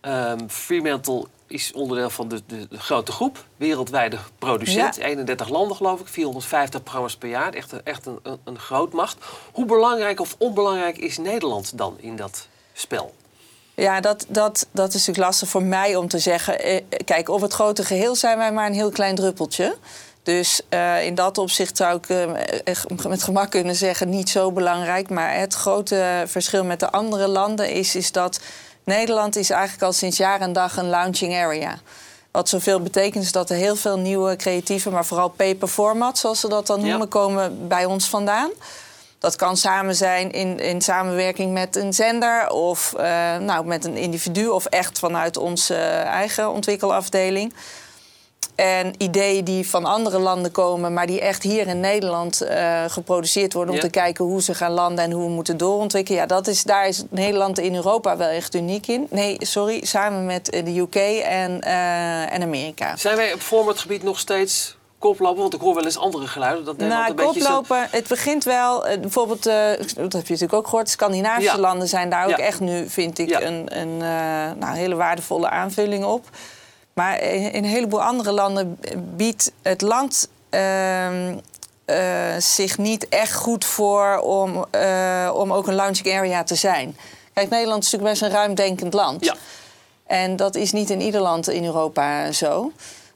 Ehm, 0.00 0.48
Fremantle 0.48 1.26
is 1.46 1.72
onderdeel 1.72 2.10
van 2.10 2.28
de, 2.28 2.42
de, 2.46 2.68
de 2.68 2.78
grote 2.78 3.12
groep, 3.12 3.44
wereldwijde 3.56 4.18
producent. 4.38 4.96
31 4.96 5.48
landen 5.48 5.76
geloof 5.76 6.00
ik, 6.00 6.08
450 6.08 6.82
programma's 6.82 7.16
per 7.16 7.28
jaar. 7.28 7.52
Echt, 7.52 7.72
een, 7.72 7.80
echt 7.84 8.06
een, 8.06 8.18
een 8.44 8.58
grootmacht. 8.58 9.16
Hoe 9.52 9.64
belangrijk 9.64 10.20
of 10.20 10.34
onbelangrijk 10.38 10.98
is 10.98 11.18
Nederland 11.18 11.78
dan 11.78 11.96
in 12.00 12.16
dat 12.16 12.46
spel? 12.72 13.14
Ja, 13.74 14.00
dat, 14.00 14.24
dat, 14.28 14.66
dat 14.70 14.88
is 14.88 14.94
natuurlijk 14.94 15.26
lastig 15.26 15.48
voor 15.48 15.62
mij 15.62 15.96
om 15.96 16.08
te 16.08 16.18
zeggen. 16.18 16.60
Eh, 16.60 16.82
kijk, 17.04 17.28
op 17.28 17.40
het 17.40 17.52
grote 17.52 17.84
geheel 17.84 18.14
zijn 18.16 18.38
wij 18.38 18.52
maar 18.52 18.66
een 18.66 18.72
heel 18.74 18.90
klein 18.90 19.14
druppeltje. 19.14 19.76
Dus 20.22 20.60
eh, 20.68 21.04
in 21.04 21.14
dat 21.14 21.38
opzicht 21.38 21.76
zou 21.76 21.96
ik 21.96 22.08
eh, 22.08 23.06
met 23.08 23.22
gemak 23.22 23.50
kunnen 23.50 23.74
zeggen 23.76 24.08
niet 24.08 24.28
zo 24.28 24.52
belangrijk. 24.52 25.10
Maar 25.10 25.38
het 25.38 25.54
grote 25.54 26.24
verschil 26.26 26.64
met 26.64 26.80
de 26.80 26.90
andere 26.90 27.28
landen 27.28 27.70
is, 27.70 27.94
is 27.94 28.12
dat 28.12 28.40
Nederland 28.84 29.36
is 29.36 29.50
eigenlijk 29.50 29.82
al 29.82 29.92
sinds 29.92 30.16
jaar 30.16 30.40
en 30.40 30.52
dag 30.52 30.76
een 30.76 30.88
launching 30.88 31.34
area. 31.34 31.78
Wat 32.30 32.48
zoveel 32.48 32.80
betekent 32.80 33.24
is 33.24 33.32
dat 33.32 33.50
er 33.50 33.56
heel 33.56 33.76
veel 33.76 33.98
nieuwe 33.98 34.36
creatieve, 34.36 34.90
maar 34.90 35.04
vooral 35.04 35.28
paper 35.28 35.68
formats, 35.68 36.20
zoals 36.20 36.40
ze 36.40 36.48
dat 36.48 36.66
dan 36.66 36.80
Ja. 36.80 36.86
noemen, 36.86 37.08
komen 37.08 37.68
bij 37.68 37.84
ons 37.84 38.08
vandaan. 38.08 38.50
Dat 39.22 39.36
kan 39.36 39.56
samen 39.56 39.94
zijn 39.94 40.30
in, 40.30 40.60
in 40.60 40.80
samenwerking 40.80 41.52
met 41.52 41.76
een 41.76 41.92
zender 41.92 42.48
of 42.50 42.94
eh, 42.94 43.36
nou, 43.36 43.66
met 43.66 43.84
een 43.84 43.96
individu 43.96 44.46
of 44.48 44.64
echt 44.64 44.98
vanuit 44.98 45.36
onze 45.36 45.74
eigen 45.74 46.50
ontwikkelafdeling. 46.50 47.54
En 48.54 48.94
ideeën 48.98 49.44
die 49.44 49.68
van 49.68 49.84
andere 49.84 50.18
landen 50.18 50.50
komen, 50.52 50.92
maar 50.92 51.06
die 51.06 51.20
echt 51.20 51.42
hier 51.42 51.66
in 51.66 51.80
Nederland 51.80 52.40
eh, 52.40 52.84
geproduceerd 52.88 53.52
worden 53.52 53.74
om 53.74 53.80
Ja. 53.80 53.86
te 53.86 53.90
kijken 53.90 54.24
hoe 54.24 54.42
ze 54.42 54.54
gaan 54.54 54.72
landen 54.72 55.04
en 55.04 55.10
hoe 55.10 55.24
we 55.24 55.30
moeten 55.30 55.56
doorontwikkelen. 55.56 56.20
Ja, 56.20 56.26
dat 56.26 56.46
is, 56.46 56.62
daar 56.62 56.88
is 56.88 57.02
Nederland 57.10 57.58
in 57.58 57.74
Europa 57.74 58.16
wel 58.16 58.28
echt 58.28 58.54
uniek 58.54 58.86
in. 58.86 59.06
Nee, 59.10 59.36
sorry, 59.40 59.84
samen 59.84 60.26
met 60.26 60.50
eh, 60.50 60.64
de 60.64 60.78
UK 60.78 60.94
en, 61.24 61.60
en 62.30 62.42
Amerika. 62.42 62.96
Zijn 62.96 63.16
wij 63.16 63.32
op 63.32 63.40
formatgebied 63.40 64.02
nog 64.02 64.18
steeds 64.18 64.76
koplopen? 65.02 65.40
Want 65.40 65.54
ik 65.54 65.60
hoor 65.60 65.74
wel 65.74 65.84
eens 65.84 65.98
andere 65.98 66.26
geluiden. 66.26 66.64
Dat 66.64 66.76
Nou, 66.76 67.12
een 67.12 67.18
zo- 67.18 67.24
koploper, 67.24 67.88
het 67.90 68.08
begint 68.08 68.44
wel. 68.44 68.86
eh, 68.86 69.00
bijvoorbeeld, 69.00 69.46
eh, 69.46 69.54
dat 69.78 69.96
heb 69.96 70.12
je 70.12 70.32
natuurlijk 70.32 70.52
ook 70.52 70.64
gehoord. 70.68 70.88
Scandinavische 70.90 71.54
Ja. 71.56 71.60
landen 71.60 71.88
zijn 71.88 72.10
daar 72.10 72.24
ook 72.24 72.30
Ja. 72.30 72.36
echt 72.38 72.60
nu, 72.60 72.88
vind 72.88 73.18
ik, 73.18 73.28
Ja. 73.28 73.42
een, 73.42 73.78
een 73.78 74.02
eh, 74.02 74.50
nou, 74.58 74.76
hele 74.76 74.94
waardevolle 74.94 75.48
aanvulling 75.48 76.04
op. 76.04 76.24
Maar 76.92 77.20
in 77.22 77.54
een 77.54 77.64
heleboel 77.64 78.02
andere 78.02 78.32
landen 78.32 78.78
biedt 79.16 79.52
het 79.62 79.80
land 79.82 80.28
ehm, 80.50 81.36
eh, 81.84 82.36
zich 82.38 82.78
niet 82.78 83.08
echt 83.08 83.34
goed 83.34 83.64
voor 83.64 84.18
om, 84.18 84.64
om 85.34 85.52
ook 85.52 85.66
een 85.66 85.74
launching 85.74 86.14
area 86.14 86.42
te 86.44 86.54
zijn. 86.54 86.96
Kijk, 87.34 87.48
Nederland 87.50 87.84
is 87.84 87.90
natuurlijk 87.90 88.20
best 88.20 88.30
een 88.30 88.36
ruimdenkend 88.38 88.92
land. 88.94 89.24
Ja. 89.24 89.34
En 90.06 90.36
dat 90.36 90.54
is 90.54 90.72
niet 90.72 90.90
in 90.90 91.00
ieder 91.00 91.20
land 91.20 91.48
in 91.48 91.64
Europa 91.64 92.32
zo. 92.32 92.72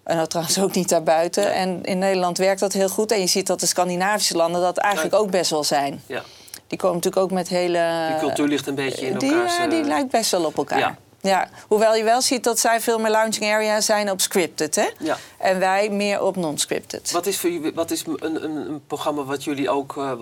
En 0.07 0.17
dat 0.17 0.31
trouwens 0.31 0.59
ook 0.61 0.75
niet 0.75 0.89
daarbuiten. 0.89 1.45
Nee. 1.45 1.53
En 1.53 1.83
in 1.85 1.99
Nederland 1.99 2.39
werkt 2.39 2.61
dat 2.61 2.73
heel 2.73 2.89
goed. 2.89 3.13
En 3.13 3.21
je 3.21 3.27
ziet 3.27 3.47
dat 3.47 3.61
de 3.61 3.67
Scandinavische 3.67 4.37
landen 4.37 4.61
dat 4.61 4.77
eigenlijk 4.77 5.15
Ja. 5.15 5.21
ook 5.21 5.31
best 5.31 5.51
wel 5.51 5.65
zijn. 5.65 6.03
Ja, 6.07 6.23
Die 6.67 6.79
komen 6.79 6.97
natuurlijk 6.97 7.23
ook 7.23 7.31
met 7.31 7.49
hele... 7.49 8.07
die 8.09 8.19
cultuur 8.19 8.49
ligt 8.49 8.67
een 8.67 8.75
beetje 8.75 9.07
in 9.07 9.19
die, 9.19 9.33
elkaars... 9.33 9.59
eh, 9.59 9.71
die 9.71 9.81
eh, 9.81 9.87
lijkt 9.87 10.11
best 10.11 10.31
wel 10.31 10.45
op 10.45 10.57
elkaar. 10.57 10.79
Ja. 10.79 10.97
Ja. 11.21 11.49
Hoewel 11.69 11.95
je 11.95 12.03
wel 12.05 12.23
ziet 12.23 12.45
dat 12.45 12.59
zij 12.59 12.81
veel 12.81 12.99
meer 12.99 13.11
launching 13.11 13.45
area 13.53 13.81
zijn 13.81 14.11
op 14.11 14.21
scripted. 14.21 14.75
Hè? 14.75 14.87
Ja. 14.99 15.17
En 15.39 15.59
wij 15.59 15.89
meer 15.91 16.23
op 16.23 16.37
non-scripted. 16.37 17.11
Wat 17.11 17.27
is, 17.27 17.39
voor 17.39 17.73
wat 17.75 17.91
is 17.91 18.05
een, 18.07 18.45
een, 18.45 18.57
een 18.71 18.83
programma 18.87 19.23
wat 19.25 19.45
jullie 19.45 19.71
ook... 19.71 19.97
eh, 19.97 20.13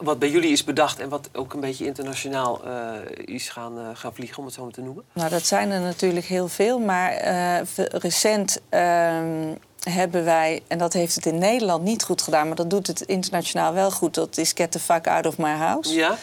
wat, 0.00 0.18
bij 0.18 0.30
jullie 0.30 0.52
is 0.52 0.64
bedacht 0.64 0.98
en 0.98 1.08
wat 1.08 1.28
ook 1.32 1.52
een 1.52 1.60
beetje 1.60 1.84
internationaal 1.84 2.64
eh, 2.64 2.92
is 3.24 3.48
gaan, 3.48 3.78
eh, 3.78 3.84
gaan 3.94 4.14
vliegen, 4.14 4.38
om 4.38 4.44
het 4.44 4.54
zo 4.54 4.62
maar 4.62 4.72
te 4.72 4.80
noemen? 4.80 5.04
Nou, 5.12 5.30
dat 5.30 5.46
zijn 5.46 5.70
er 5.70 5.80
natuurlijk 5.80 6.26
heel 6.26 6.48
veel. 6.48 6.78
Maar 6.78 7.10
eh, 7.12 7.60
recent 7.92 8.60
ehm, 8.68 9.54
hebben 9.82 10.24
wij, 10.24 10.62
en 10.66 10.78
dat 10.78 10.92
heeft 10.92 11.14
het 11.14 11.26
in 11.26 11.38
Nederland 11.38 11.82
niet 11.82 12.02
goed 12.02 12.22
gedaan... 12.22 12.46
maar 12.46 12.56
dat 12.56 12.70
doet 12.70 12.86
het 12.86 13.00
internationaal 13.00 13.72
wel 13.72 13.90
goed. 13.90 14.14
Dat 14.14 14.36
is 14.36 14.52
Get 14.54 14.72
the 14.72 14.80
Fuck 14.80 15.06
Out 15.06 15.26
of 15.26 15.38
My 15.38 15.54
House. 15.54 15.94
Ja? 15.94 16.16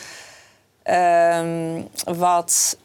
Ehm, 0.84 1.81
wat, 2.17 2.77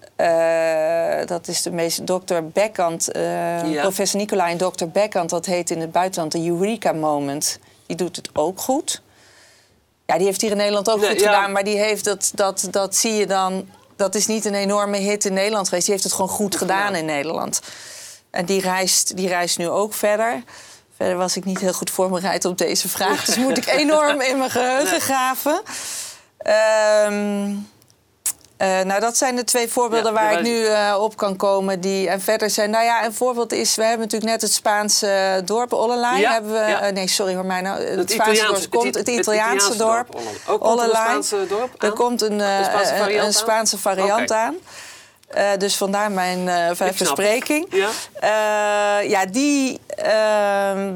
dat 1.26 1.48
is 1.48 1.62
de 1.62 1.70
meest, 1.70 2.06
dokter 2.06 2.48
Bekkant, 2.48 3.08
Ja. 3.12 3.80
professor 3.80 4.20
Nicolai 4.20 4.52
en 4.52 4.58
dokter 4.58 4.90
Bekkant, 4.90 5.30
dat 5.30 5.46
heet 5.46 5.70
in 5.70 5.80
het 5.80 5.92
buitenland 5.92 6.32
de 6.32 6.48
Eureka 6.48 6.92
Moment. 6.92 7.58
Die 7.86 7.96
doet 7.96 8.16
het 8.16 8.30
ook 8.32 8.60
goed. 8.60 9.02
Ja, 10.06 10.16
die 10.16 10.26
heeft 10.26 10.40
hier 10.40 10.50
in 10.50 10.56
Nederland 10.56 10.90
ook 10.90 11.00
Nee, 11.00 11.08
goed 11.10 11.20
ja. 11.20 11.26
gedaan, 11.32 11.52
maar 11.52 11.64
die 11.64 11.78
heeft 11.78 12.04
dat, 12.04 12.30
dat, 12.34 12.68
dat 12.70 12.96
zie 12.96 13.12
je 13.14 13.26
dan. 13.26 13.68
Dat 13.96 14.14
is 14.14 14.26
niet 14.26 14.44
een 14.44 14.54
enorme 14.54 14.96
hit 14.96 15.24
in 15.24 15.32
Nederland 15.32 15.68
geweest. 15.68 15.84
Die 15.86 15.94
heeft 15.94 16.06
het 16.06 16.14
gewoon 16.16 16.30
goed 16.30 16.56
gedaan 16.56 16.76
gedaan. 16.86 16.94
in 16.94 17.04
Nederland. 17.04 17.60
En 18.30 18.44
die 18.44 18.60
reist, 18.60 19.16
die 19.16 19.28
reist 19.28 19.58
nu 19.58 19.68
ook 19.68 19.94
verder. 19.94 20.42
Verder 20.96 21.16
was 21.16 21.36
ik 21.36 21.44
niet 21.44 21.58
heel 21.60 21.72
goed 21.72 21.90
voorbereid 21.90 22.44
op 22.44 22.58
deze 22.58 22.88
vraag. 22.88 23.24
Dus 23.24 23.36
moet 23.36 23.58
ik 23.58 23.66
enorm 23.82 24.20
in 24.20 24.38
mijn 24.38 24.50
geheugen 24.50 25.00
graven. 25.00 25.62
Ehm, 26.38 27.54
eh, 28.62 28.80
nou, 28.80 29.00
dat 29.00 29.16
zijn 29.16 29.36
de 29.36 29.44
twee 29.44 29.68
voorbeelden 29.68 30.12
Ja, 30.12 30.20
waar 30.20 30.32
ik 30.32 30.42
nu 30.42 30.64
eh, 30.66 30.96
op 30.98 31.16
kan 31.16 31.36
komen. 31.36 31.80
Die, 31.80 32.08
en 32.08 32.20
verder 32.20 32.50
zijn, 32.50 32.70
nou 32.70 32.84
ja, 32.84 33.04
een 33.04 33.14
voorbeeld 33.14 33.52
is... 33.52 33.74
we 33.74 33.82
hebben 33.82 34.00
natuurlijk 34.00 34.32
net 34.32 34.42
het 34.42 34.52
Spaanse 34.52 35.42
dorp 35.44 35.72
Ollelay. 35.72 36.20
Ja, 36.20 36.32
hebben 36.32 36.52
we, 36.52 36.58
ja. 36.58 36.80
eh, 36.80 36.92
nee, 36.92 37.08
sorry 37.08 37.34
hoor 37.34 37.44
mij 37.46 37.60
nou. 37.60 37.80
Het, 37.80 37.98
Het 37.98 38.10
Spaanse 38.10 38.32
Italiaanse- 38.32 38.68
dorp 38.68 38.70
komt, 38.82 38.84
het 38.84 38.94
het, 38.94 39.08
It- 39.08 39.14
het 39.16 39.24
Italiaanse, 39.26 39.76
dorp. 39.76 40.06
dorp, 40.12 40.60
komt 40.60 40.80
er 40.80 40.86
dorp 41.48 41.70
aan? 41.78 41.92
komt 41.94 42.22
een, 42.22 42.40
eh, 42.40 42.58
Een 42.58 42.64
Spaanse 42.64 42.92
een- 42.92 42.98
variant 42.98 43.20
een 43.20 43.26
aan? 43.26 43.32
Spaanse 43.32 43.78
variant 43.78 44.32
aan. 44.32 44.54
Eh, 45.28 45.48
dus 45.58 45.76
vandaar 45.76 46.10
mijn 46.10 46.48
eh 46.48 46.70
verspreking. 46.92 47.66
Ja. 47.70 47.88
Eh, 48.20 49.10
ja, 49.10 49.26
die, 49.26 49.80
ehm, 49.86 50.92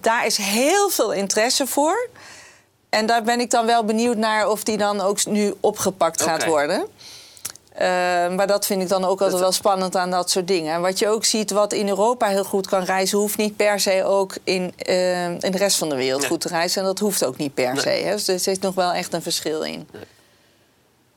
daar 0.00 0.26
is 0.26 0.36
heel 0.36 0.88
veel 0.90 1.12
interesse 1.12 1.66
voor. 1.66 2.08
En 2.90 3.06
daar 3.06 3.22
ben 3.22 3.40
ik 3.40 3.50
dan 3.50 3.66
wel 3.66 3.84
benieuwd 3.84 4.16
naar 4.16 4.48
of 4.48 4.64
die 4.64 4.76
dan 4.76 5.00
ook 5.00 5.24
nu 5.26 5.54
opgepakt 5.60 6.22
gaat 6.22 6.44
worden. 6.44 6.86
Eh, 7.72 7.86
maar 8.34 8.46
dat 8.46 8.66
vind 8.66 8.82
ik 8.82 8.88
dan 8.88 9.04
ook 9.04 9.20
altijd 9.20 9.40
wel 9.40 9.52
spannend 9.52 9.96
aan 9.96 10.10
dat 10.10 10.30
soort 10.30 10.46
dingen. 10.48 10.74
En 10.74 10.80
wat 10.80 10.98
je 10.98 11.08
ook 11.08 11.24
ziet, 11.24 11.50
wat 11.50 11.72
in 11.72 11.88
Europa 11.88 12.26
heel 12.26 12.44
goed 12.44 12.66
kan 12.66 12.82
reizen, 12.84 13.18
hoeft 13.18 13.36
niet 13.36 13.56
per 13.56 13.80
se 13.80 14.04
ook 14.04 14.34
in, 14.44 14.72
eh, 14.76 15.24
in 15.24 15.38
de 15.50 15.58
rest 15.58 15.76
van 15.78 15.88
de 15.88 15.94
wereld 15.96 16.20
Nee. 16.20 16.30
goed 16.30 16.40
te 16.40 16.48
reizen. 16.48 16.80
En 16.80 16.86
dat 16.86 16.98
hoeft 16.98 17.24
ook 17.24 17.36
niet 17.36 17.54
per 17.54 17.72
Nee. 17.72 17.80
se. 17.82 17.88
Hè? 17.88 18.12
Dus 18.12 18.28
er 18.28 18.38
zit 18.38 18.60
nog 18.60 18.74
wel 18.74 18.92
echt 18.92 19.12
een 19.12 19.22
verschil 19.22 19.62
in. 19.62 19.88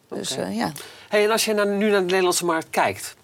Dus 0.09 0.35
eh, 0.35 0.55
ja. 0.57 0.71
Hey, 1.09 1.23
en 1.23 1.31
als 1.31 1.45
je 1.45 1.53
naar, 1.53 1.67
nu 1.67 1.89
naar 1.89 1.99
de 1.99 2.05
Nederlandse 2.05 2.45
markt 2.45 2.69
kijkt, 2.69 3.15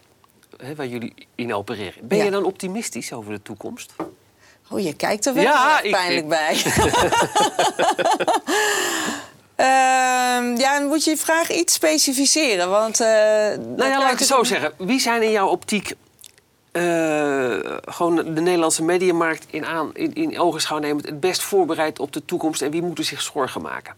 hè, 0.58 0.76
waar 0.76 0.88
jullie 0.88 1.14
in 1.36 1.54
opereren, 1.54 2.08
ben 2.08 2.18
Ja. 2.18 2.24
je 2.24 2.32
dan 2.32 2.44
optimistisch 2.46 3.14
over 3.14 3.32
de 3.32 3.42
toekomst? 3.42 3.92
Oh, 4.70 4.80
je 4.80 4.94
kijkt 4.94 5.26
er 5.26 5.34
wel 5.34 5.44
Ja, 5.44 5.72
erg 5.78 5.84
ik- 5.84 5.92
pijnlijk 5.92 6.24
ik- 6.24 6.30
bij. 6.30 6.62
Ehm, 9.56 10.56
ja, 10.58 10.80
dan 10.80 10.88
moet 10.88 11.04
je 11.04 11.10
je 11.10 11.18
vraag 11.18 11.50
iets 11.52 11.74
specificeren. 11.74 12.70
Want, 12.70 13.00
eh, 13.00 13.08
Nou 13.08 13.84
ja, 13.90 14.00
laat 14.00 14.12
ik 14.12 14.20
het 14.20 14.28
zo 14.28 14.44
zeggen. 14.44 14.72
Wie 14.78 15.00
zijn 15.00 15.24
in 15.24 15.32
jouw 15.32 15.48
optiek 15.48 15.94
eh, 16.72 17.56
gewoon 17.86 18.16
de 18.16 18.42
Nederlandse 18.42 18.84
mediamarkt 18.84 19.46
in, 19.50 19.66
aan, 19.66 19.90
in, 19.94 20.14
in 20.14 20.40
ogenschouw 20.40 20.78
nemend 20.78 21.06
het 21.06 21.20
best 21.20 21.42
voorbereid 21.42 22.00
op 22.00 22.14
de 22.14 22.26
toekomst 22.26 22.62
en 22.62 22.72
wie 22.72 22.82
moeten 22.82 23.04
zich 23.06 23.22
zorgen 23.22 23.62
maken? 23.62 23.96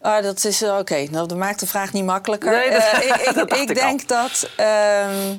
Ah, 0.00 0.22
dat 0.22 0.44
is 0.44 0.62
eh, 0.62 0.78
oké. 0.78 1.06
Nou, 1.10 1.28
dat 1.28 1.38
maakt 1.38 1.60
de 1.60 1.66
vraag 1.66 1.92
niet 1.92 2.04
makkelijker. 2.04 2.50
Nee, 2.50 2.70
dat- 2.70 2.82
ik 3.02 3.14
ik, 3.28 3.34
dat 3.34 3.48
dacht 3.48 3.60
ik 3.62 3.68
ik 3.70 3.74
denk 3.76 4.08
dat 4.08 4.48
ehm, 4.56 5.36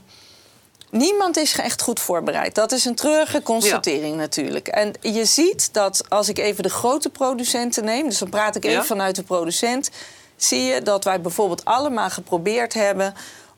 niemand 0.93 1.37
is 1.37 1.57
echt 1.59 1.81
goed 1.81 1.99
voorbereid. 1.99 2.55
Dat 2.55 2.71
is 2.71 2.85
een 2.85 2.95
treurige 2.95 3.41
constatering 3.41 4.15
natuurlijk. 4.15 4.67
En 4.67 4.93
je 5.01 5.25
ziet 5.25 5.73
dat 5.73 6.03
als 6.09 6.29
ik 6.29 6.37
even 6.37 6.63
de 6.63 6.69
grote 6.69 7.09
producenten 7.09 7.85
neem, 7.85 8.09
dus 8.09 8.17
dan 8.17 8.29
praat 8.29 8.55
ik 8.55 8.63
even 8.65 8.77
Ja. 8.77 8.83
vanuit 8.83 9.15
de 9.15 9.23
producent, 9.23 9.89
zie 10.35 10.61
je 10.63 10.81
dat 10.81 11.03
wij 11.03 11.21
bijvoorbeeld 11.21 11.65
allemaal 11.65 12.09
geprobeerd 12.09 12.73
hebben 12.73 13.13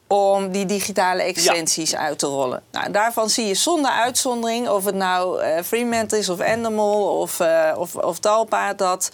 om 0.08 0.52
die 0.52 0.66
digitale 0.66 1.22
extensies 1.22 1.96
uit 1.96 2.20
te 2.20 2.26
rollen. 2.26 2.64
Nou, 2.72 2.92
daarvan 2.92 3.30
zie 3.30 3.46
je 3.46 3.54
zonder 3.56 3.92
uitzondering, 3.92 4.70
of 4.70 4.86
het 4.86 4.96
nou 4.96 5.42
eh 5.42 5.64
Fremantle 5.64 6.18
is 6.18 6.30
of 6.30 6.40
Endemol 6.40 7.20
of, 7.20 7.40
eh, 7.40 7.72
of, 7.78 7.96
of 7.96 8.20
Talpa, 8.20 8.74
dat 8.74 9.12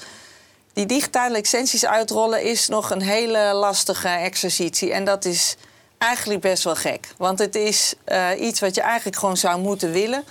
die 0.74 0.86
digitale 0.86 1.38
extensies 1.38 1.86
uitrollen 1.86 2.44
is 2.44 2.68
nog 2.68 2.90
een 2.90 3.02
hele 3.02 3.54
lastige 3.54 4.08
exercitie. 4.08 4.92
En 4.94 5.06
dat 5.06 5.26
is 5.26 5.56
eigenlijk 6.02 6.42
best 6.42 6.64
wel 6.64 6.76
gek. 6.76 7.08
Want 7.18 7.40
het 7.40 7.56
is 7.56 7.94
eh, 8.04 8.30
iets 8.38 8.60
wat 8.60 8.76
je 8.76 8.82
eigenlijk 8.82 9.18
gewoon 9.18 9.38
zou 9.38 9.60
moeten 9.60 9.92
willen. 9.92 10.24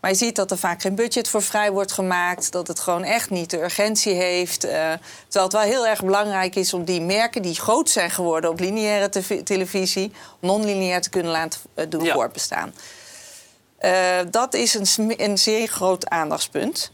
Maar 0.00 0.10
je 0.10 0.16
ziet 0.16 0.36
dat 0.36 0.50
er 0.50 0.58
vaak 0.58 0.80
geen 0.82 0.94
budget 0.94 1.28
voor 1.28 1.42
vrij 1.42 1.70
wordt 1.72 1.92
gemaakt. 1.92 2.52
Dat 2.52 2.68
het 2.68 2.80
gewoon 2.80 3.04
echt 3.04 3.30
niet 3.30 3.50
de 3.50 3.62
urgentie 3.62 4.14
heeft. 4.14 4.64
eh, 4.64 4.70
terwijl 5.28 5.44
het 5.44 5.52
wel 5.52 5.60
heel 5.60 5.86
erg 5.86 6.04
belangrijk 6.04 6.56
is 6.56 6.74
om 6.74 6.84
die 6.84 7.00
merken 7.00 7.42
die 7.42 7.54
groot 7.54 7.90
zijn 7.90 8.10
geworden 8.10 8.50
op 8.50 8.60
lineaire 8.60 9.42
televisie, 9.44 10.12
non-lineair 10.40 11.00
te 11.00 11.10
kunnen 11.10 11.32
laten 11.32 11.60
eh, 11.74 11.86
doen 11.88 12.04
Ja. 12.04 12.12
voortbestaan. 12.12 12.74
Dat 14.30 14.54
is 14.54 14.74
een, 14.74 15.14
een 15.16 15.38
zeer 15.38 15.66
groot 15.68 16.08
aandachtspunt. 16.08 16.92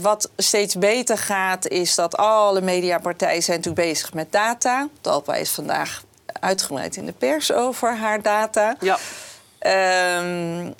Wat 0.00 0.30
steeds 0.36 0.74
beter 0.74 1.18
gaat, 1.18 1.68
is 1.68 1.94
dat 1.94 2.16
alle 2.16 2.60
mediapartijen 2.60 3.42
zijn 3.42 3.56
natuurlijk 3.56 3.86
bezig 3.88 4.12
met 4.14 4.32
data. 4.32 4.88
Talpa 5.00 5.34
is 5.34 5.50
vandaag 5.50 6.02
uitgebreid 6.40 6.96
in 6.96 7.06
de 7.06 7.12
pers 7.12 7.52
over 7.52 7.96
haar 7.96 8.22
data. 8.22 8.76
Ja, 8.80 8.98
Ehm, 9.58 10.70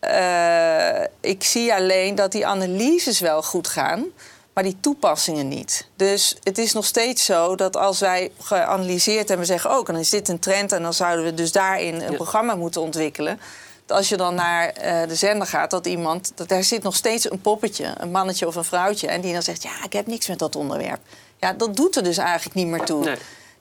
eh, 0.00 1.02
ik 1.20 1.44
zie 1.44 1.74
alleen 1.74 2.14
dat 2.14 2.32
die 2.32 2.46
analyses 2.46 3.20
wel 3.20 3.42
goed 3.42 3.68
gaan, 3.68 4.04
maar 4.52 4.62
die 4.64 4.76
toepassingen 4.80 5.48
niet. 5.48 5.86
Dus 5.96 6.36
het 6.42 6.58
is 6.58 6.72
nog 6.72 6.84
steeds 6.84 7.24
zo 7.24 7.54
dat 7.56 7.76
als 7.76 8.00
wij 8.00 8.30
geanalyseerd 8.40 9.28
hebben, 9.28 9.46
zeggen: 9.46 9.70
oh, 9.78 9.84
dan 9.86 9.96
is 9.96 10.10
dit 10.10 10.28
een 10.28 10.38
trend 10.38 10.72
en 10.72 10.82
dan 10.82 10.94
zouden 10.94 11.24
we 11.24 11.34
dus 11.34 11.52
daarin 11.52 11.94
een 11.94 12.10
Ja. 12.10 12.16
programma 12.16 12.54
moeten 12.54 12.80
ontwikkelen. 12.80 13.40
Dat 13.86 13.96
Als 13.96 14.08
je 14.08 14.16
dan 14.16 14.34
naar 14.34 14.68
eh, 14.68 15.08
de 15.08 15.14
zender 15.14 15.46
gaat, 15.46 15.70
dat 15.70 15.86
iemand, 15.86 16.32
dat 16.34 16.48
daar 16.48 16.62
zit 16.64 16.82
nog 16.82 16.96
steeds 16.96 17.30
een 17.30 17.40
poppetje, 17.40 17.92
een 17.96 18.10
mannetje 18.10 18.46
of 18.46 18.54
een 18.54 18.64
vrouwtje, 18.64 19.06
en 19.08 19.20
die 19.20 19.32
dan 19.32 19.42
zegt: 19.42 19.62
ja, 19.62 19.84
ik 19.84 19.92
heb 19.92 20.06
niks 20.06 20.26
met 20.28 20.38
dat 20.38 20.56
onderwerp. 20.56 21.00
Ja, 21.40 21.52
dat 21.52 21.76
doet 21.76 21.96
er 21.96 22.02
dus 22.02 22.16
eigenlijk 22.18 22.54
niet 22.54 22.66
meer 22.66 22.84
toe. 22.84 23.04
Nee. 23.04 23.16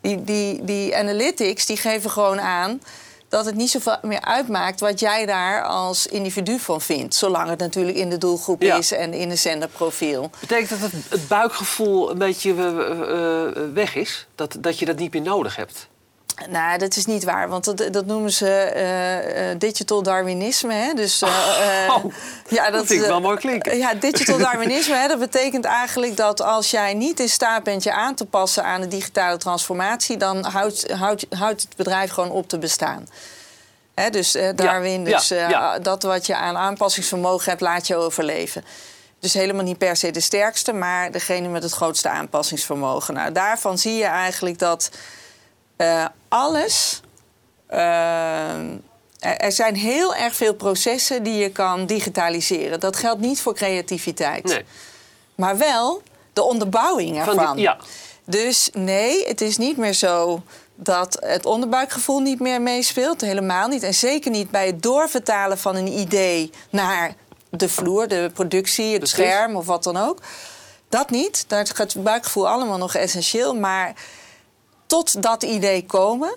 Die, 0.08 0.24
die, 0.24 0.64
die 0.64 0.96
analytics 0.98 1.66
die 1.66 1.78
geven 1.78 2.10
gewoon 2.10 2.40
aan 2.42 2.82
dat 3.30 3.46
het 3.46 3.56
niet 3.56 3.70
zoveel 3.70 3.98
meer 4.02 4.22
uitmaakt 4.22 4.80
wat 4.80 5.00
jij 5.00 5.26
daar 5.26 5.64
als 5.64 6.08
individu 6.08 6.60
van 6.60 6.82
vindt. 6.82 7.16
Zolang 7.16 7.50
het 7.50 7.60
natuurlijk 7.60 7.98
in 7.98 8.10
de 8.10 8.18
doelgroep 8.18 8.62
Ja. 8.62 8.76
is 8.78 8.92
en 8.92 9.14
in 9.14 9.30
een 9.30 9.38
zenderprofiel. 9.38 10.30
betekent 10.40 10.70
dat 10.70 10.80
het, 10.92 10.94
het 11.10 11.28
buikgevoel 11.28 12.12
een 12.12 12.18
beetje 12.18 12.54
eh, 12.54 13.48
eh, 13.48 13.74
weg 13.74 13.96
is? 13.96 14.28
Dat, 14.36 14.58
dat 14.60 14.80
je 14.80 14.86
dat 14.86 14.98
niet 14.98 15.14
meer 15.14 15.22
nodig 15.22 15.56
hebt? 15.56 15.88
Nou, 16.46 16.78
dat 16.78 16.96
is 16.96 17.06
niet 17.06 17.24
waar, 17.24 17.50
want 17.50 17.64
dat, 17.64 17.94
dat 17.94 18.06
noemen 18.06 18.32
ze 18.32 18.50
eh, 18.50 19.52
eh, 19.52 19.60
digital 19.60 20.04
Darwinisme. 20.04 20.74
Hè? 20.74 20.94
Dus, 20.94 21.22
eh, 21.22 21.86
eh, 21.86 21.96
Oh, 21.96 22.72
dat 22.72 22.86
vind 22.86 23.02
ik 23.02 23.08
wel 23.08 23.22
mooi 23.22 23.38
klinken. 23.38 23.78
Ja, 23.78 23.94
digital 23.94 24.38
Darwinisme, 24.48 24.96
hè, 24.96 25.08
dat 25.08 25.20
betekent 25.20 25.66
eigenlijk 25.66 26.18
dat 26.18 26.42
als 26.42 26.72
jij 26.72 26.94
niet 26.94 27.20
in 27.20 27.30
staat 27.30 27.64
bent 27.64 27.84
je 27.84 27.94
aan 27.94 28.16
te 28.16 28.26
passen 28.26 28.64
aan 28.64 28.82
de 28.82 28.88
digitale 28.88 29.38
transformatie, 29.38 30.18
dan 30.18 30.44
houdt, 30.44 30.92
houdt, 30.92 31.26
houdt 31.30 31.62
het 31.62 31.76
bedrijf 31.76 32.12
gewoon 32.12 32.32
op 32.32 32.50
te 32.50 32.58
bestaan. 32.58 33.08
Hè, 33.94 34.10
dus 34.10 34.38
Darwin, 34.56 35.06
ja, 35.06 35.16
dus 35.16 35.28
ja. 35.28 35.80
dat 35.80 36.04
wat 36.04 36.26
je 36.26 36.36
aan 36.36 36.58
aanpassingsvermogen 36.58 37.50
hebt, 37.50 37.62
laat 37.62 37.88
je 37.88 37.96
overleven. 37.96 38.66
Dus 39.20 39.34
helemaal 39.34 39.64
niet 39.64 39.78
per 39.78 39.96
se 39.96 40.12
de 40.12 40.20
sterkste, 40.20 40.74
maar 40.74 41.12
degene 41.12 41.48
met 41.48 41.64
het 41.64 41.72
grootste 41.72 42.10
aanpassingsvermogen. 42.10 43.14
Nou, 43.14 43.32
daarvan 43.32 43.78
zie 43.78 43.96
je 43.96 44.06
eigenlijk 44.06 44.60
dat 44.60 44.90
eh, 45.78 46.06
alles. 46.28 47.02
eh, 47.68 48.60
er, 49.20 49.52
zijn 49.52 49.76
heel 49.76 50.16
erg 50.16 50.36
veel 50.36 50.54
processen 50.54 51.24
die 51.24 51.34
je 51.36 51.50
kan 51.52 51.86
digitaliseren. 51.86 52.80
Dat 52.80 52.96
geldt 52.96 53.22
niet 53.22 53.42
voor 53.42 53.54
creativiteit. 53.56 54.44
Nee. 54.44 54.66
Maar 55.36 55.58
wel 55.58 56.02
de 56.34 56.44
onderbouwing 56.44 57.24
Van 57.24 57.38
ervan. 57.40 57.56
die- 57.56 57.64
ja. 57.66 57.78
Dus 58.26 58.70
nee, 58.74 59.28
het 59.28 59.42
is 59.42 59.58
niet 59.58 59.78
meer 59.78 59.94
zo 59.94 60.42
dat 60.76 61.18
het 61.26 61.46
onderbuikgevoel 61.46 62.20
niet 62.20 62.40
meer 62.40 62.62
meespeelt. 62.62 63.22
Helemaal 63.22 63.68
niet. 63.68 63.84
En 63.84 63.94
zeker 63.94 64.32
niet 64.32 64.52
bij 64.52 64.66
het 64.66 64.82
doorvertalen 64.84 65.58
van 65.58 65.76
een 65.76 66.00
idee 66.00 66.52
naar 66.70 67.14
de 67.50 67.70
vloer, 67.70 68.08
de 68.08 68.32
productie, 68.34 68.90
het 68.92 68.98
Precies. 69.00 69.18
scherm 69.18 69.56
of 69.56 69.66
wat 69.66 69.84
dan 69.84 69.98
ook. 69.98 70.20
Dat 70.90 71.10
niet. 71.10 71.44
Daar 71.48 71.62
is 71.62 71.72
het 71.78 72.04
buikgevoel 72.04 72.50
allemaal 72.50 72.78
nog 72.78 72.96
essentieel. 72.96 73.56
Maar 73.56 73.94
tot 74.88 75.22
dat 75.24 75.44
idee 75.44 75.86
komen 75.86 76.36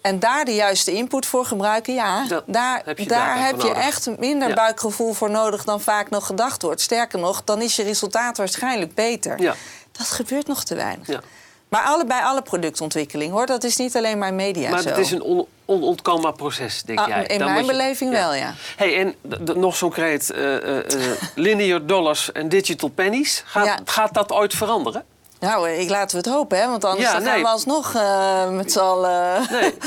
en 0.00 0.18
daar 0.18 0.44
de 0.44 0.54
juiste 0.54 0.92
input 0.92 1.26
voor 1.26 1.44
gebruiken, 1.44 1.94
ja, 1.94 2.24
Dat 2.28 2.44
daar, 2.46 2.82
heb 2.84 2.98
je 2.98 3.06
daar 3.06 3.44
heb 3.46 3.60
je 3.60 3.70
echt 3.72 4.18
minder 4.18 4.48
Ja. 4.48 4.54
buikgevoel 4.54 5.12
voor 5.12 5.30
nodig 5.30 5.64
dan 5.64 5.80
vaak 5.80 6.10
nog 6.10 6.26
gedacht 6.26 6.62
wordt. 6.62 6.80
Sterker 6.80 7.18
nog, 7.18 7.44
dan 7.44 7.62
is 7.62 7.76
je 7.76 7.82
resultaat 7.82 8.36
waarschijnlijk 8.36 8.94
beter. 8.94 9.40
Ja. 9.40 9.54
Dat 9.92 10.06
gebeurt 10.06 10.46
nog 10.46 10.64
te 10.64 10.74
weinig. 10.74 11.06
Ja. 11.06 11.20
Maar 11.68 11.82
allebei 11.84 12.22
alle 12.24 12.42
productontwikkeling 12.42 13.32
hoor, 13.32 13.46
dat 13.46 13.64
is 13.64 13.76
niet 13.76 13.96
alleen 13.96 14.18
maar 14.18 14.34
media 14.34 14.70
Maar 14.70 14.84
het 14.84 14.98
is 14.98 15.10
een 15.10 15.22
on, 15.22 15.46
onontkoombaar 15.64 16.32
proces, 16.32 16.82
denk 16.82 16.98
Ah, 16.98 17.08
jij. 17.08 17.24
in 17.26 17.38
Dan 17.38 17.52
mijn 17.52 17.64
je- 17.64 17.70
beleving 17.70 18.10
wel, 18.10 18.34
ja. 18.34 18.54
Hey, 18.76 18.98
en 18.98 19.14
nog 19.60 19.76
zo'n 19.76 19.90
kreet, 19.90 20.30
eh, 20.30 20.56
eh, 20.56 20.78
eh, 21.10 21.16
linear 21.34 21.86
dollars 21.86 22.32
en 22.32 22.48
digital 22.48 22.88
pennies. 22.88 23.42
Gaat, 23.46 23.80
gaat 23.84 24.14
dat 24.14 24.32
ooit 24.32 24.54
veranderen? 24.54 25.04
Nou, 25.42 25.68
ik 25.70 25.88
laten 25.90 26.10
we 26.22 26.28
het 26.28 26.36
hopen, 26.36 26.58
hè? 26.58 26.68
Want 26.68 26.84
anders 26.84 27.08
Ja, 27.10 27.14
dan 27.18 27.26
gaan 27.26 27.40
we 27.42 27.48
alsnog 27.48 27.94
eh, 27.94 28.48
met 28.48 28.72
z'n 28.72 28.78
allen... 28.78 29.46
Nee, 29.50 29.74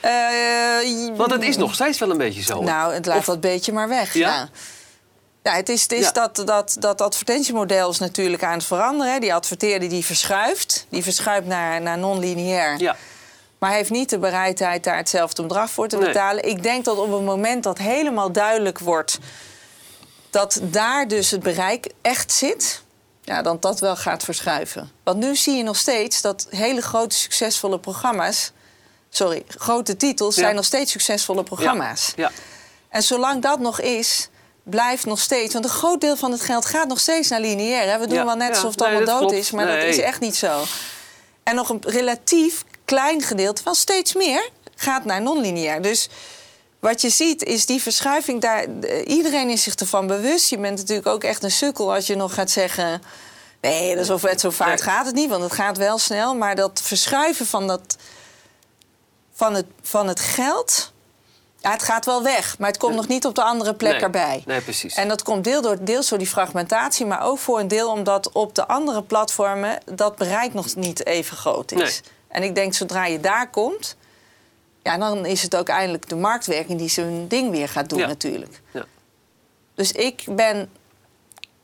Eh, 0.00 1.16
want 1.16 1.30
het 1.32 1.42
is 1.42 1.56
nog 1.56 1.74
steeds 1.74 1.98
wel 1.98 2.10
een 2.10 2.16
beetje 2.18 2.42
zo. 2.42 2.62
Nou, 2.62 2.94
het 2.94 3.06
laat 3.06 3.18
Of- 3.18 3.24
dat 3.24 3.40
beetje 3.40 3.72
maar 3.72 3.88
weg. 3.88 4.14
Ja? 4.14 4.28
Ja. 4.28 4.48
Ja, 5.42 5.52
het 5.52 5.68
is, 5.68 5.82
het 5.82 5.92
is 5.92 6.12
dat, 6.12 6.42
dat, 6.44 6.76
dat 6.78 7.00
advertentiemodel 7.00 7.90
is 7.90 7.98
natuurlijk 7.98 8.42
aan 8.44 8.52
het 8.52 8.64
veranderen. 8.64 9.12
hè. 9.12 9.18
Die 9.18 9.34
adverteerder 9.34 9.88
die 9.88 10.04
verschuift. 10.04 10.86
Die 10.88 11.02
verschuift 11.02 11.46
naar, 11.46 11.80
naar 11.80 11.98
non-lineair. 11.98 12.78
Ja, 12.80 12.96
Maar 13.58 13.68
hij 13.68 13.78
heeft 13.78 13.90
niet 13.90 14.10
de 14.10 14.18
bereidheid 14.18 14.84
daar 14.84 14.96
hetzelfde 14.96 15.42
bedrag 15.42 15.70
voor 15.70 15.88
te 15.88 15.96
Nee. 15.96 16.06
betalen. 16.06 16.48
Ik 16.48 16.62
denk 16.62 16.84
dat 16.84 16.98
op 16.98 17.12
het 17.12 17.22
moment 17.22 17.62
dat 17.62 17.78
helemaal 17.78 18.32
duidelijk 18.32 18.78
wordt... 18.78 19.18
dat 20.30 20.60
daar 20.62 21.08
dus 21.08 21.30
het 21.30 21.42
bereik 21.42 21.90
echt 22.02 22.32
zit... 22.32 22.81
Ja, 23.24 23.42
dan 23.42 23.56
dat 23.60 23.80
wel 23.80 23.96
gaat 23.96 24.22
verschuiven. 24.22 24.90
Want 25.04 25.18
nu 25.18 25.36
zie 25.36 25.56
je 25.56 25.62
nog 25.62 25.76
steeds 25.76 26.20
dat 26.20 26.46
hele 26.50 26.80
grote 26.82 27.16
succesvolle 27.16 27.78
programma's... 27.78 28.50
Sorry, 29.10 29.42
grote 29.48 29.96
titels 29.96 30.34
Ja. 30.34 30.42
zijn 30.42 30.54
nog 30.54 30.64
steeds 30.64 30.92
succesvolle 30.92 31.42
programma's. 31.42 32.12
ja. 32.16 32.30
En 32.88 33.02
zolang 33.02 33.42
dat 33.42 33.58
nog 33.58 33.80
is, 33.80 34.28
blijft 34.62 35.06
nog 35.06 35.20
steeds... 35.20 35.52
Want 35.52 35.64
een 35.64 35.70
groot 35.70 36.00
deel 36.00 36.16
van 36.16 36.30
het 36.32 36.40
geld 36.40 36.64
gaat 36.66 36.88
nog 36.88 37.00
steeds 37.00 37.28
naar 37.28 37.40
lineair. 37.40 37.90
Hè? 37.90 37.98
We 37.98 38.06
doen 38.06 38.18
Ja, 38.18 38.24
wel 38.24 38.34
net 38.36 38.48
alsof 38.48 38.70
het 38.70 38.78
Nee, 38.78 38.88
allemaal 38.88 39.06
dood 39.06 39.18
klopt. 39.18 39.32
is, 39.44 39.50
maar 39.50 39.66
dat 39.66 39.82
is 39.82 39.98
echt 39.98 40.20
niet 40.20 40.36
zo. 40.36 40.62
En 41.42 41.54
nog 41.54 41.68
een 41.68 41.82
relatief 41.86 42.64
klein 42.84 43.22
gedeelte, 43.22 43.62
wel 43.64 43.74
steeds 43.74 44.14
meer, 44.14 44.50
gaat 44.76 45.04
naar 45.04 45.22
non-lineair. 45.22 45.82
Dus 45.82 46.08
wat 46.82 47.00
je 47.00 47.10
ziet 47.10 47.42
is 47.44 47.66
die 47.66 47.82
verschuiving 47.82 48.40
daar. 48.40 48.64
eh, 48.80 49.06
Iedereen 49.16 49.48
is 49.48 49.62
zich 49.62 49.74
ervan 49.74 50.06
bewust. 50.06 50.50
Je 50.50 50.58
bent 50.58 50.78
natuurlijk 50.78 51.06
ook 51.06 51.24
echt 51.24 51.42
een 51.42 51.50
sukkel 51.50 51.94
als 51.94 52.06
je 52.06 52.16
nog 52.16 52.34
gaat 52.34 52.50
zeggen. 52.50 53.02
Nee, 53.60 53.94
dat 53.94 54.04
is 54.04 54.10
of 54.10 54.22
het 54.22 54.40
zo 54.40 54.50
vaart 54.50 54.84
Nee. 54.84 54.88
gaat 54.94 55.06
het 55.06 55.14
niet, 55.14 55.28
want 55.28 55.42
het 55.42 55.52
gaat 55.52 55.76
wel 55.76 55.98
snel. 55.98 56.34
Maar 56.36 56.56
dat 56.56 56.80
verschuiven 56.82 57.46
van, 57.46 57.66
dat, 57.66 57.96
van, 59.32 59.54
het, 59.54 59.66
van 59.82 60.08
het 60.08 60.20
geld. 60.20 60.92
Ja, 61.58 61.70
het 61.70 61.82
gaat 61.82 62.04
wel 62.04 62.22
weg, 62.22 62.58
maar 62.58 62.68
het 62.68 62.78
komt 62.78 62.94
nog 62.94 63.08
niet 63.08 63.26
op 63.26 63.34
de 63.34 63.42
andere 63.42 63.74
plek 63.74 63.92
Nee. 63.92 64.00
erbij. 64.00 64.42
Nee, 64.46 64.60
precies. 64.60 64.94
En 64.94 65.08
dat 65.08 65.22
komt 65.22 65.44
deel 65.44 65.62
door, 65.62 65.84
deels 65.84 66.08
door 66.08 66.18
die 66.18 66.26
fragmentatie, 66.26 67.06
maar 67.06 67.22
ook 67.22 67.38
voor 67.38 67.60
een 67.60 67.68
deel 67.68 67.90
omdat 67.90 68.32
op 68.32 68.54
de 68.54 68.66
andere 68.66 69.02
platformen 69.02 69.78
dat 69.94 70.16
bereik 70.16 70.54
nog 70.54 70.74
niet 70.74 71.06
even 71.06 71.36
groot 71.36 71.72
is. 71.72 71.78
Nee. 71.78 72.12
En 72.28 72.42
ik 72.42 72.54
denk 72.54 72.74
zodra 72.74 73.06
je 73.06 73.20
daar 73.20 73.50
komt, 73.50 73.96
ja, 74.82 74.98
dan 74.98 75.26
is 75.26 75.42
het 75.42 75.56
ook 75.56 75.68
eindelijk 75.68 76.08
de 76.08 76.16
marktwerking 76.16 76.78
die 76.78 76.88
zijn 76.88 77.28
ding 77.28 77.50
weer 77.50 77.68
gaat 77.68 77.88
doen 77.88 77.98
Ja. 77.98 78.06
natuurlijk. 78.06 78.60
Ja. 78.72 78.84
Dus 79.74 79.92
ik 79.92 80.24
ben, 80.28 80.70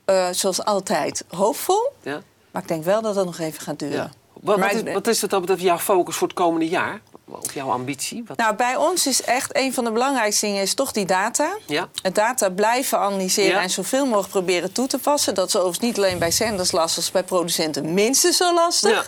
eh, 0.04 0.28
zoals 0.30 0.64
altijd, 0.64 1.24
hoopvol, 1.28 1.92
Ja? 2.02 2.20
maar 2.50 2.62
ik 2.62 2.68
denk 2.68 2.84
wel 2.84 3.02
dat 3.02 3.14
het 3.16 3.24
nog 3.24 3.38
even 3.38 3.60
gaat 3.60 3.78
duren. 3.78 3.96
Ja. 3.96 4.10
Wat, 4.40 4.58
wat, 4.58 4.72
is, 4.72 4.92
wat 4.92 5.06
is 5.06 5.20
wat 5.20 5.30
dat 5.30 5.40
betreft 5.40 5.62
jouw 5.62 5.78
focus 5.78 6.16
voor 6.16 6.28
het 6.28 6.36
komende 6.36 6.68
jaar? 6.68 7.00
Of 7.24 7.54
jouw 7.54 7.70
ambitie? 7.70 8.24
Wat? 8.26 8.36
Nou, 8.36 8.54
bij 8.54 8.76
ons 8.76 9.06
is 9.06 9.22
echt 9.22 9.56
een 9.56 9.74
van 9.74 9.84
de 9.84 9.90
belangrijkste 9.92 10.46
dingen 10.46 10.62
is 10.62 10.74
toch 10.74 10.92
die 10.92 11.04
data. 11.06 11.56
ja? 11.66 11.88
Het 12.02 12.14
data 12.14 12.50
blijven 12.50 12.98
analyseren 12.98 13.50
Ja. 13.50 13.62
en 13.62 13.70
zoveel 13.70 14.04
mogelijk 14.04 14.30
proberen 14.30 14.72
toe 14.72 14.86
te 14.86 14.98
passen. 14.98 15.34
Dat 15.34 15.48
is 15.48 15.54
overigens 15.56 15.84
niet 15.86 15.96
alleen 15.96 16.18
bij 16.18 16.30
zenders 16.30 16.72
lastig, 16.72 17.02
is 17.02 17.10
bij 17.10 17.22
producenten 17.22 17.94
minstens 17.94 18.36
zo 18.36 18.54
lastig. 18.54 18.90
Ja. 18.90 19.04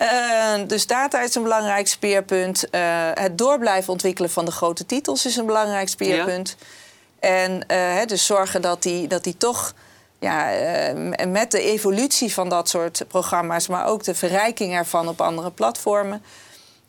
Eh, 0.00 0.54
dus 0.66 0.86
data 0.86 1.22
is 1.22 1.34
een 1.34 1.42
belangrijk 1.42 1.88
speerpunt. 1.88 2.70
Eh, 2.70 2.80
het 3.14 3.38
door 3.38 3.58
blijven 3.58 3.92
ontwikkelen 3.92 4.30
van 4.30 4.44
de 4.44 4.50
grote 4.50 4.86
titels 4.86 5.26
is 5.26 5.36
een 5.36 5.46
belangrijk 5.46 5.88
speerpunt. 5.88 6.56
En 7.18 7.66
eh, 7.66 7.78
hè, 7.78 8.04
dus 8.04 8.26
zorgen 8.26 8.62
dat 8.62 8.82
die, 8.82 9.08
dat 9.08 9.24
die 9.24 9.36
toch 9.36 9.74
ja, 10.18 10.50
met 11.28 11.50
de 11.50 11.62
evolutie 11.62 12.32
van 12.32 12.48
dat 12.48 12.68
soort 12.68 13.04
programma's, 13.08 13.68
maar 13.68 13.86
ook 13.86 14.04
de 14.04 14.14
verrijking 14.14 14.74
ervan 14.74 15.08
op 15.08 15.20
andere 15.20 15.50
platformen. 15.50 16.22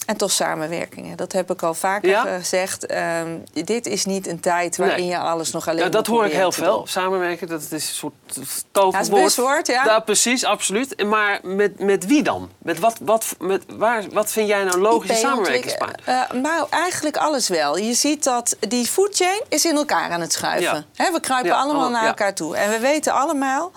En 0.06 0.18
toch 0.18 0.32
samenwerkingen. 0.32 1.18
Dat 1.18 1.32
heb 1.32 1.52
ik 1.52 1.62
al 1.62 1.74
vaker 1.74 2.10
Ja? 2.10 2.38
gezegd. 2.38 2.86
Ehm, 2.86 3.28
dit 3.54 3.86
is 3.86 4.06
niet 4.06 4.28
een 4.28 4.40
tijd 4.40 4.78
waarin 4.78 4.98
Nee. 5.00 5.08
je 5.10 5.18
alles 5.18 5.52
nog 5.52 5.68
alleen 5.68 5.84
Ja, 5.84 5.90
dat 5.90 6.08
hoor 6.08 6.26
ik 6.26 6.32
heel 6.32 6.52
veel. 6.52 6.78
doen. 6.78 6.88
Samenwerken, 6.88 7.48
dat 7.48 7.62
is 7.62 7.72
een 7.72 7.82
soort 7.82 8.14
Ja, 8.28 8.42
toverwoord. 8.72 9.02
is 9.04 9.08
een 9.18 9.24
buzzword, 9.24 9.68
ja. 9.68 10.00
precies, 10.00 10.46
absoluut. 10.46 11.04
Maar 11.04 11.40
met, 11.44 11.80
met 11.80 12.06
wie 12.06 12.24
dan? 12.24 12.50
Met 12.58 12.80
wat, 12.80 12.98
wat, 13.02 13.26
met 13.40 13.64
waar, 13.78 14.04
wat 14.12 14.32
vind 14.32 14.48
jij 14.48 14.64
nou 14.64 14.80
logische 14.80 15.14
IP 15.14 15.20
samenwerkingspartner? 15.20 16.00
ontwikkelen. 16.08 16.44
Eh, 16.46 16.52
maar 16.52 16.66
eigenlijk 16.70 17.18
alles 17.18 17.48
wel. 17.48 17.78
Je 17.78 17.94
ziet 17.94 18.24
dat 18.24 18.56
die 18.60 18.86
foodchain 18.86 19.42
is 19.50 19.66
in 19.66 19.76
elkaar 19.76 20.10
aan 20.12 20.22
het 20.22 20.34
schuiven. 20.34 20.86
We 20.96 21.20
kruipen 21.22 21.52
Ja, 21.52 21.58
allemaal 21.60 21.86
oh, 21.86 21.92
naar 21.92 22.02
ja. 22.02 22.08
elkaar 22.08 22.34
toe. 22.36 22.56
En 22.58 22.70
we 22.70 22.80
weten 22.80 23.14
allemaal... 23.14 23.72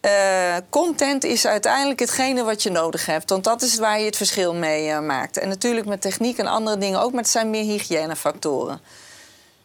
eh, 0.00 0.56
content 0.70 1.24
is 1.24 1.46
uiteindelijk 1.46 2.00
hetgene 2.00 2.42
wat 2.44 2.62
je 2.62 2.70
nodig 2.70 3.06
hebt. 3.06 3.30
Want 3.30 3.44
dat 3.44 3.62
is 3.62 3.78
waar 3.78 3.98
je 3.98 4.04
het 4.04 4.16
verschil 4.16 4.54
mee 4.54 4.88
eh, 4.88 5.00
maakt. 5.00 5.38
En 5.38 5.48
natuurlijk 5.48 5.86
met 5.86 6.00
techniek 6.00 6.38
en 6.38 6.46
andere 6.46 6.78
dingen 6.78 7.00
ook. 7.00 7.12
Maar 7.12 7.22
het 7.22 7.30
zijn 7.30 7.50
meer 7.50 7.64
hygiënefactoren. 7.64 8.80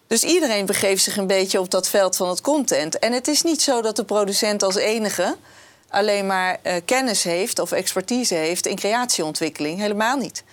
Dus 0.08 0.24
iedereen 0.24 0.66
begeeft 0.66 1.04
zich 1.04 1.18
een 1.18 1.28
beetje 1.28 1.60
op 1.60 1.72
dat 1.72 1.88
veld 1.88 2.16
van 2.16 2.30
het 2.30 2.42
content. 2.42 3.00
En 3.00 3.14
het 3.14 3.28
is 3.28 3.42
niet 3.42 3.62
zo 3.62 3.82
dat 3.82 3.96
de 3.96 4.06
producent 4.06 4.64
als 4.64 4.76
enige 4.76 5.36
alleen 5.90 6.26
maar 6.26 6.60
eh, 6.62 6.76
kennis 6.86 7.24
heeft 7.24 7.60
of 7.60 7.72
expertise 7.72 8.36
heeft 8.36 8.66
in 8.66 8.76
creatieontwikkeling. 8.76 9.80
Helemaal 9.80 10.18
niet. 10.18 10.44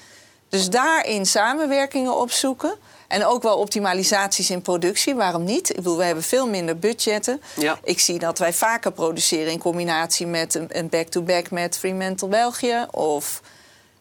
Dus 0.49 0.71
daarin 0.71 1.27
samenwerkingen 1.27 2.17
opzoeken. 2.17 2.75
En 3.11 3.25
ook 3.27 3.43
wel 3.43 3.57
optimalisaties 3.59 4.51
in 4.51 4.63
productie. 4.63 5.15
Waarom 5.15 5.45
niet? 5.45 5.71
Ik 5.71 5.77
bedoel, 5.77 5.97
we 5.97 6.05
hebben 6.05 6.25
veel 6.25 6.47
minder 6.49 6.79
budgetten. 6.79 7.41
Ja. 7.57 7.79
Ik 7.83 8.01
zie 8.01 8.19
dat 8.19 8.39
wij 8.39 8.53
vaker 8.53 8.93
produceren 8.93 9.53
in 9.53 9.59
combinatie 9.59 10.27
met 10.27 10.61
een 10.69 10.89
back-to-back 10.89 11.51
met 11.51 11.79
Fremantle 11.79 12.29
België. 12.29 12.87
Of 12.91 13.41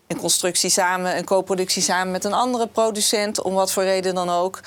een 0.07 0.17
constructie 0.17 0.69
samen, 0.69 1.17
een 1.17 1.25
co-productie 1.25 1.81
samen 1.81 2.11
met 2.11 2.23
een 2.23 2.33
andere 2.33 2.67
producent. 2.67 3.41
Om 3.41 3.53
wat 3.53 3.71
voor 3.71 3.83
reden 3.83 4.15
dan 4.15 4.29
ook. 4.29 4.59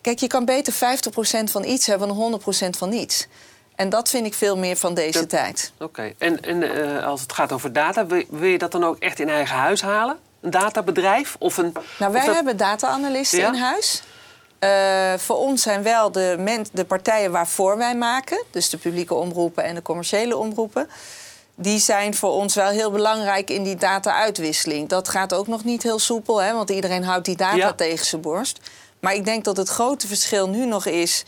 Kijk, 0.00 0.18
je 0.18 0.26
kan 0.26 0.44
beter 0.44 0.72
50% 0.72 0.76
van 1.50 1.64
iets 1.64 1.86
hebben 1.86 2.08
dan 2.08 2.16
100% 2.16 2.76
van 2.78 2.88
niets. 2.88 3.26
En 3.74 3.88
dat 3.88 4.08
vind 4.08 4.26
ik 4.26 4.34
veel 4.34 4.56
meer 4.56 4.76
van 4.76 4.94
deze 4.94 5.18
Ja. 5.20 5.26
tijd. 5.26 5.72
Oké, 5.78 6.12
en, 6.18 6.40
en 6.42 6.62
eh, 6.98 7.06
als 7.06 7.20
het 7.20 7.32
gaat 7.32 7.52
over 7.52 7.72
data, 7.72 8.06
wil, 8.06 8.22
wil 8.28 8.48
je 8.48 8.58
dat 8.58 8.72
dan 8.72 8.84
ook 8.84 8.98
echt 8.98 9.18
in 9.20 9.28
eigen 9.28 9.56
huis 9.56 9.82
halen? 9.82 10.18
Een 10.40 10.50
databedrijf? 10.50 11.36
Of 11.38 11.56
een, 11.56 11.72
Nou, 11.98 12.12
wij 12.12 12.26
dat- 12.26 12.34
hebben 12.34 12.56
data-analysten 12.56 13.38
Ja? 13.38 13.46
in 13.52 13.54
huis. 13.60 14.02
Eh, 14.58 15.14
voor 15.18 15.36
ons 15.36 15.62
zijn 15.62 15.82
wel 15.82 16.12
de, 16.12 16.36
men- 16.38 16.66
de 16.72 16.84
partijen 16.84 17.30
waarvoor 17.32 17.76
wij 17.76 17.96
maken, 17.96 18.44
dus 18.50 18.70
de 18.70 18.76
publieke 18.76 19.14
omroepen 19.14 19.64
en 19.64 19.74
de 19.74 19.82
commerciële 19.82 20.36
omroepen, 20.36 20.88
die 21.54 21.78
zijn 21.78 22.14
voor 22.14 22.30
ons 22.30 22.54
wel 22.54 22.68
heel 22.68 22.90
belangrijk 22.90 23.50
in 23.50 23.62
die 23.62 23.76
data-uitwisseling. 23.76 24.88
Dat 24.88 25.08
gaat 25.08 25.34
ook 25.34 25.46
nog 25.46 25.64
niet 25.64 25.82
heel 25.82 25.98
soepel, 25.98 26.42
hè, 26.42 26.52
want 26.52 26.70
iedereen 26.70 27.04
houdt 27.04 27.24
die 27.24 27.36
data 27.36 27.56
Ja. 27.56 27.72
tegen 27.72 28.06
zijn 28.06 28.20
borst. 28.20 28.58
Maar 29.00 29.14
ik 29.14 29.24
denk 29.24 29.44
dat 29.44 29.56
het 29.56 29.68
grote 29.68 30.06
verschil 30.06 30.48
nu 30.48 30.66
nog 30.66 30.86
is. 30.86 31.24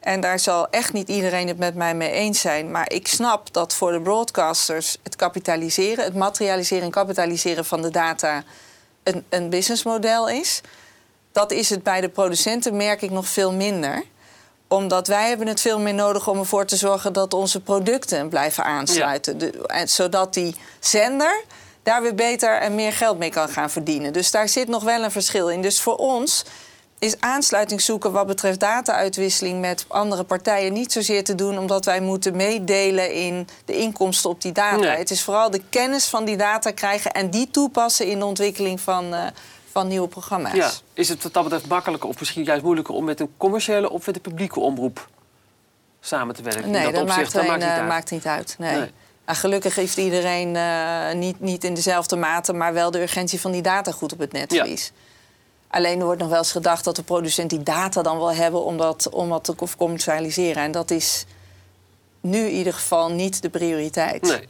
En 0.00 0.20
daar 0.20 0.38
zal 0.38 0.68
echt 0.70 0.92
niet 0.92 1.08
iedereen 1.08 1.48
het 1.48 1.58
met 1.58 1.74
mij 1.74 1.94
mee 1.94 2.10
eens 2.10 2.40
zijn. 2.40 2.70
Maar 2.70 2.92
ik 2.92 3.08
snap 3.08 3.52
dat 3.52 3.74
voor 3.74 3.92
de 3.92 4.00
broadcasters 4.00 4.96
het 5.02 5.16
kapitaliseren, 5.16 6.04
het 6.04 6.14
materialiseren 6.14 6.84
en 6.84 6.90
kapitaliseren 6.90 7.64
van 7.64 7.82
de 7.82 7.90
data 7.90 8.42
een, 9.02 9.24
een 9.28 9.50
businessmodel 9.50 10.28
is. 10.28 10.60
Dat 11.32 11.50
is 11.52 11.70
het 11.70 11.82
bij 11.82 12.00
de 12.00 12.08
producenten, 12.08 12.76
merk 12.76 13.02
ik, 13.02 13.10
nog 13.10 13.26
veel 13.28 13.52
minder. 13.52 14.02
Omdat 14.68 15.06
wij 15.06 15.28
hebben 15.28 15.46
het 15.46 15.60
veel 15.60 15.78
meer 15.80 15.94
nodig 15.94 16.28
om 16.28 16.38
ervoor 16.38 16.64
te 16.64 16.76
zorgen 16.76 17.12
dat 17.12 17.34
onze 17.34 17.60
producten 17.60 18.28
blijven 18.28 18.64
aansluiten. 18.64 19.38
De- 19.38 19.66
en 19.66 19.88
zodat 19.88 20.34
die 20.34 20.56
zender 20.80 21.42
daar 21.82 22.02
weer 22.02 22.14
beter 22.14 22.60
en 22.60 22.74
meer 22.74 22.92
geld 22.92 23.18
mee 23.18 23.30
kan 23.30 23.48
gaan 23.48 23.70
verdienen. 23.70 24.12
Dus 24.12 24.30
daar 24.30 24.48
zit 24.48 24.68
nog 24.68 24.82
wel 24.82 25.02
een 25.02 25.10
verschil 25.10 25.48
in. 25.50 25.62
Dus 25.62 25.80
voor 25.80 25.96
ons 25.96 26.44
is 26.98 27.20
aansluiting 27.20 27.80
zoeken 27.80 28.12
wat 28.12 28.26
betreft 28.26 28.60
data-uitwisseling 28.60 29.60
met 29.60 29.84
andere 29.88 30.24
partijen 30.24 30.72
niet 30.72 30.92
zozeer 30.92 31.24
te 31.24 31.34
doen 31.34 31.58
omdat 31.58 31.84
wij 31.84 32.00
moeten 32.00 32.36
meedelen 32.36 33.12
in 33.12 33.48
de 33.64 33.76
inkomsten 33.76 34.30
op 34.30 34.42
die 34.42 34.52
data. 34.52 34.76
Nee. 34.76 34.96
Het 34.96 35.10
is 35.10 35.22
vooral 35.22 35.50
de 35.50 35.62
kennis 35.70 36.06
van 36.06 36.24
die 36.24 36.36
data 36.36 36.70
krijgen 36.70 37.12
en 37.12 37.30
die 37.30 37.50
toepassen 37.50 38.06
in 38.06 38.18
de 38.18 38.24
ontwikkeling 38.24 38.80
van, 38.80 39.14
eh, 39.14 39.26
van 39.70 39.88
nieuwe 39.88 40.08
programma's. 40.08 40.54
Ja, 40.54 40.70
is 40.92 41.08
het 41.08 41.22
wat 41.22 41.32
dat 41.32 41.42
betreft 41.42 41.66
makkelijker 41.66 42.08
of 42.08 42.18
misschien 42.18 42.44
juist 42.44 42.62
moeilijker 42.62 42.94
om 42.94 43.04
met 43.04 43.20
een 43.20 43.32
commerciële 43.36 43.90
of 43.90 44.06
met 44.06 44.14
een 44.16 44.22
publieke 44.22 44.60
omroep 44.60 45.08
samen 46.00 46.34
te 46.34 46.42
werken? 46.42 46.64
In 46.64 46.70
Nee, 46.70 46.92
dat, 46.92 47.02
opzicht, 47.02 47.16
maakt, 47.16 47.32
dat 47.32 47.46
maakt 47.46 47.60
niet 47.60 47.68
eh, 47.68 47.76
uit. 47.78 47.88
maakt 47.88 48.10
niet 48.10 48.26
uit. 48.26 48.54
Nee. 48.58 48.78
Nee. 48.78 48.90
Maar 49.24 49.36
gelukkig 49.36 49.74
heeft 49.74 49.96
iedereen 49.96 50.56
eh, 50.56 51.12
niet, 51.14 51.40
niet 51.40 51.64
in 51.64 51.74
dezelfde 51.74 52.16
mate, 52.16 52.52
maar 52.52 52.72
wel 52.72 52.90
de 52.90 53.00
urgentie 53.00 53.40
van 53.40 53.50
die 53.50 53.62
data 53.62 53.90
goed 53.90 54.12
op 54.12 54.18
het 54.18 54.32
netvlies. 54.32 54.92
Alleen 55.68 55.98
er 55.98 56.04
wordt 56.04 56.20
nog 56.20 56.28
wel 56.28 56.38
eens 56.38 56.52
gedacht 56.52 56.84
dat 56.84 56.96
de 56.96 57.02
producent 57.02 57.50
die 57.50 57.62
data 57.62 58.02
dan 58.02 58.16
wil 58.16 58.34
hebben 58.34 58.64
om 58.64 58.76
dat, 58.76 59.08
om 59.08 59.28
dat 59.28 59.44
te 59.44 59.54
commercialiseren. 59.76 60.62
En 60.62 60.72
dat 60.72 60.90
is 60.90 61.24
nu 62.20 62.38
in 62.38 62.54
ieder 62.54 62.72
geval 62.72 63.10
niet 63.10 63.42
de 63.42 63.48
prioriteit. 63.48 64.22
Nee. 64.22 64.48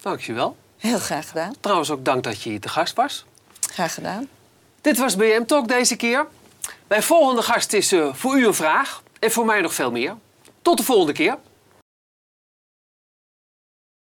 Dankjewel. 0.00 0.56
Heel 0.76 0.98
graag 0.98 1.28
gedaan. 1.28 1.54
Trouwens 1.60 1.90
ook 1.90 2.04
dank 2.04 2.24
dat 2.24 2.42
je 2.42 2.50
hier 2.50 2.60
te 2.60 2.68
gast 2.68 2.94
was. 2.94 3.24
Graag 3.60 3.94
gedaan. 3.94 4.28
Dit 4.80 4.98
was 4.98 5.16
BM 5.16 5.44
Talk 5.44 5.68
deze 5.68 5.96
keer. 5.96 6.26
Mijn 6.86 7.02
volgende 7.02 7.42
gast 7.42 7.72
is 7.72 7.92
eh, 7.92 8.14
voor 8.14 8.38
u 8.38 8.46
een 8.46 8.54
vraag 8.54 9.02
en 9.18 9.30
voor 9.30 9.44
mij 9.44 9.60
nog 9.60 9.74
veel 9.74 9.90
meer. 9.90 10.16
Tot 10.62 10.76
de 10.76 10.84
volgende 10.84 11.12
keer. 11.12 11.38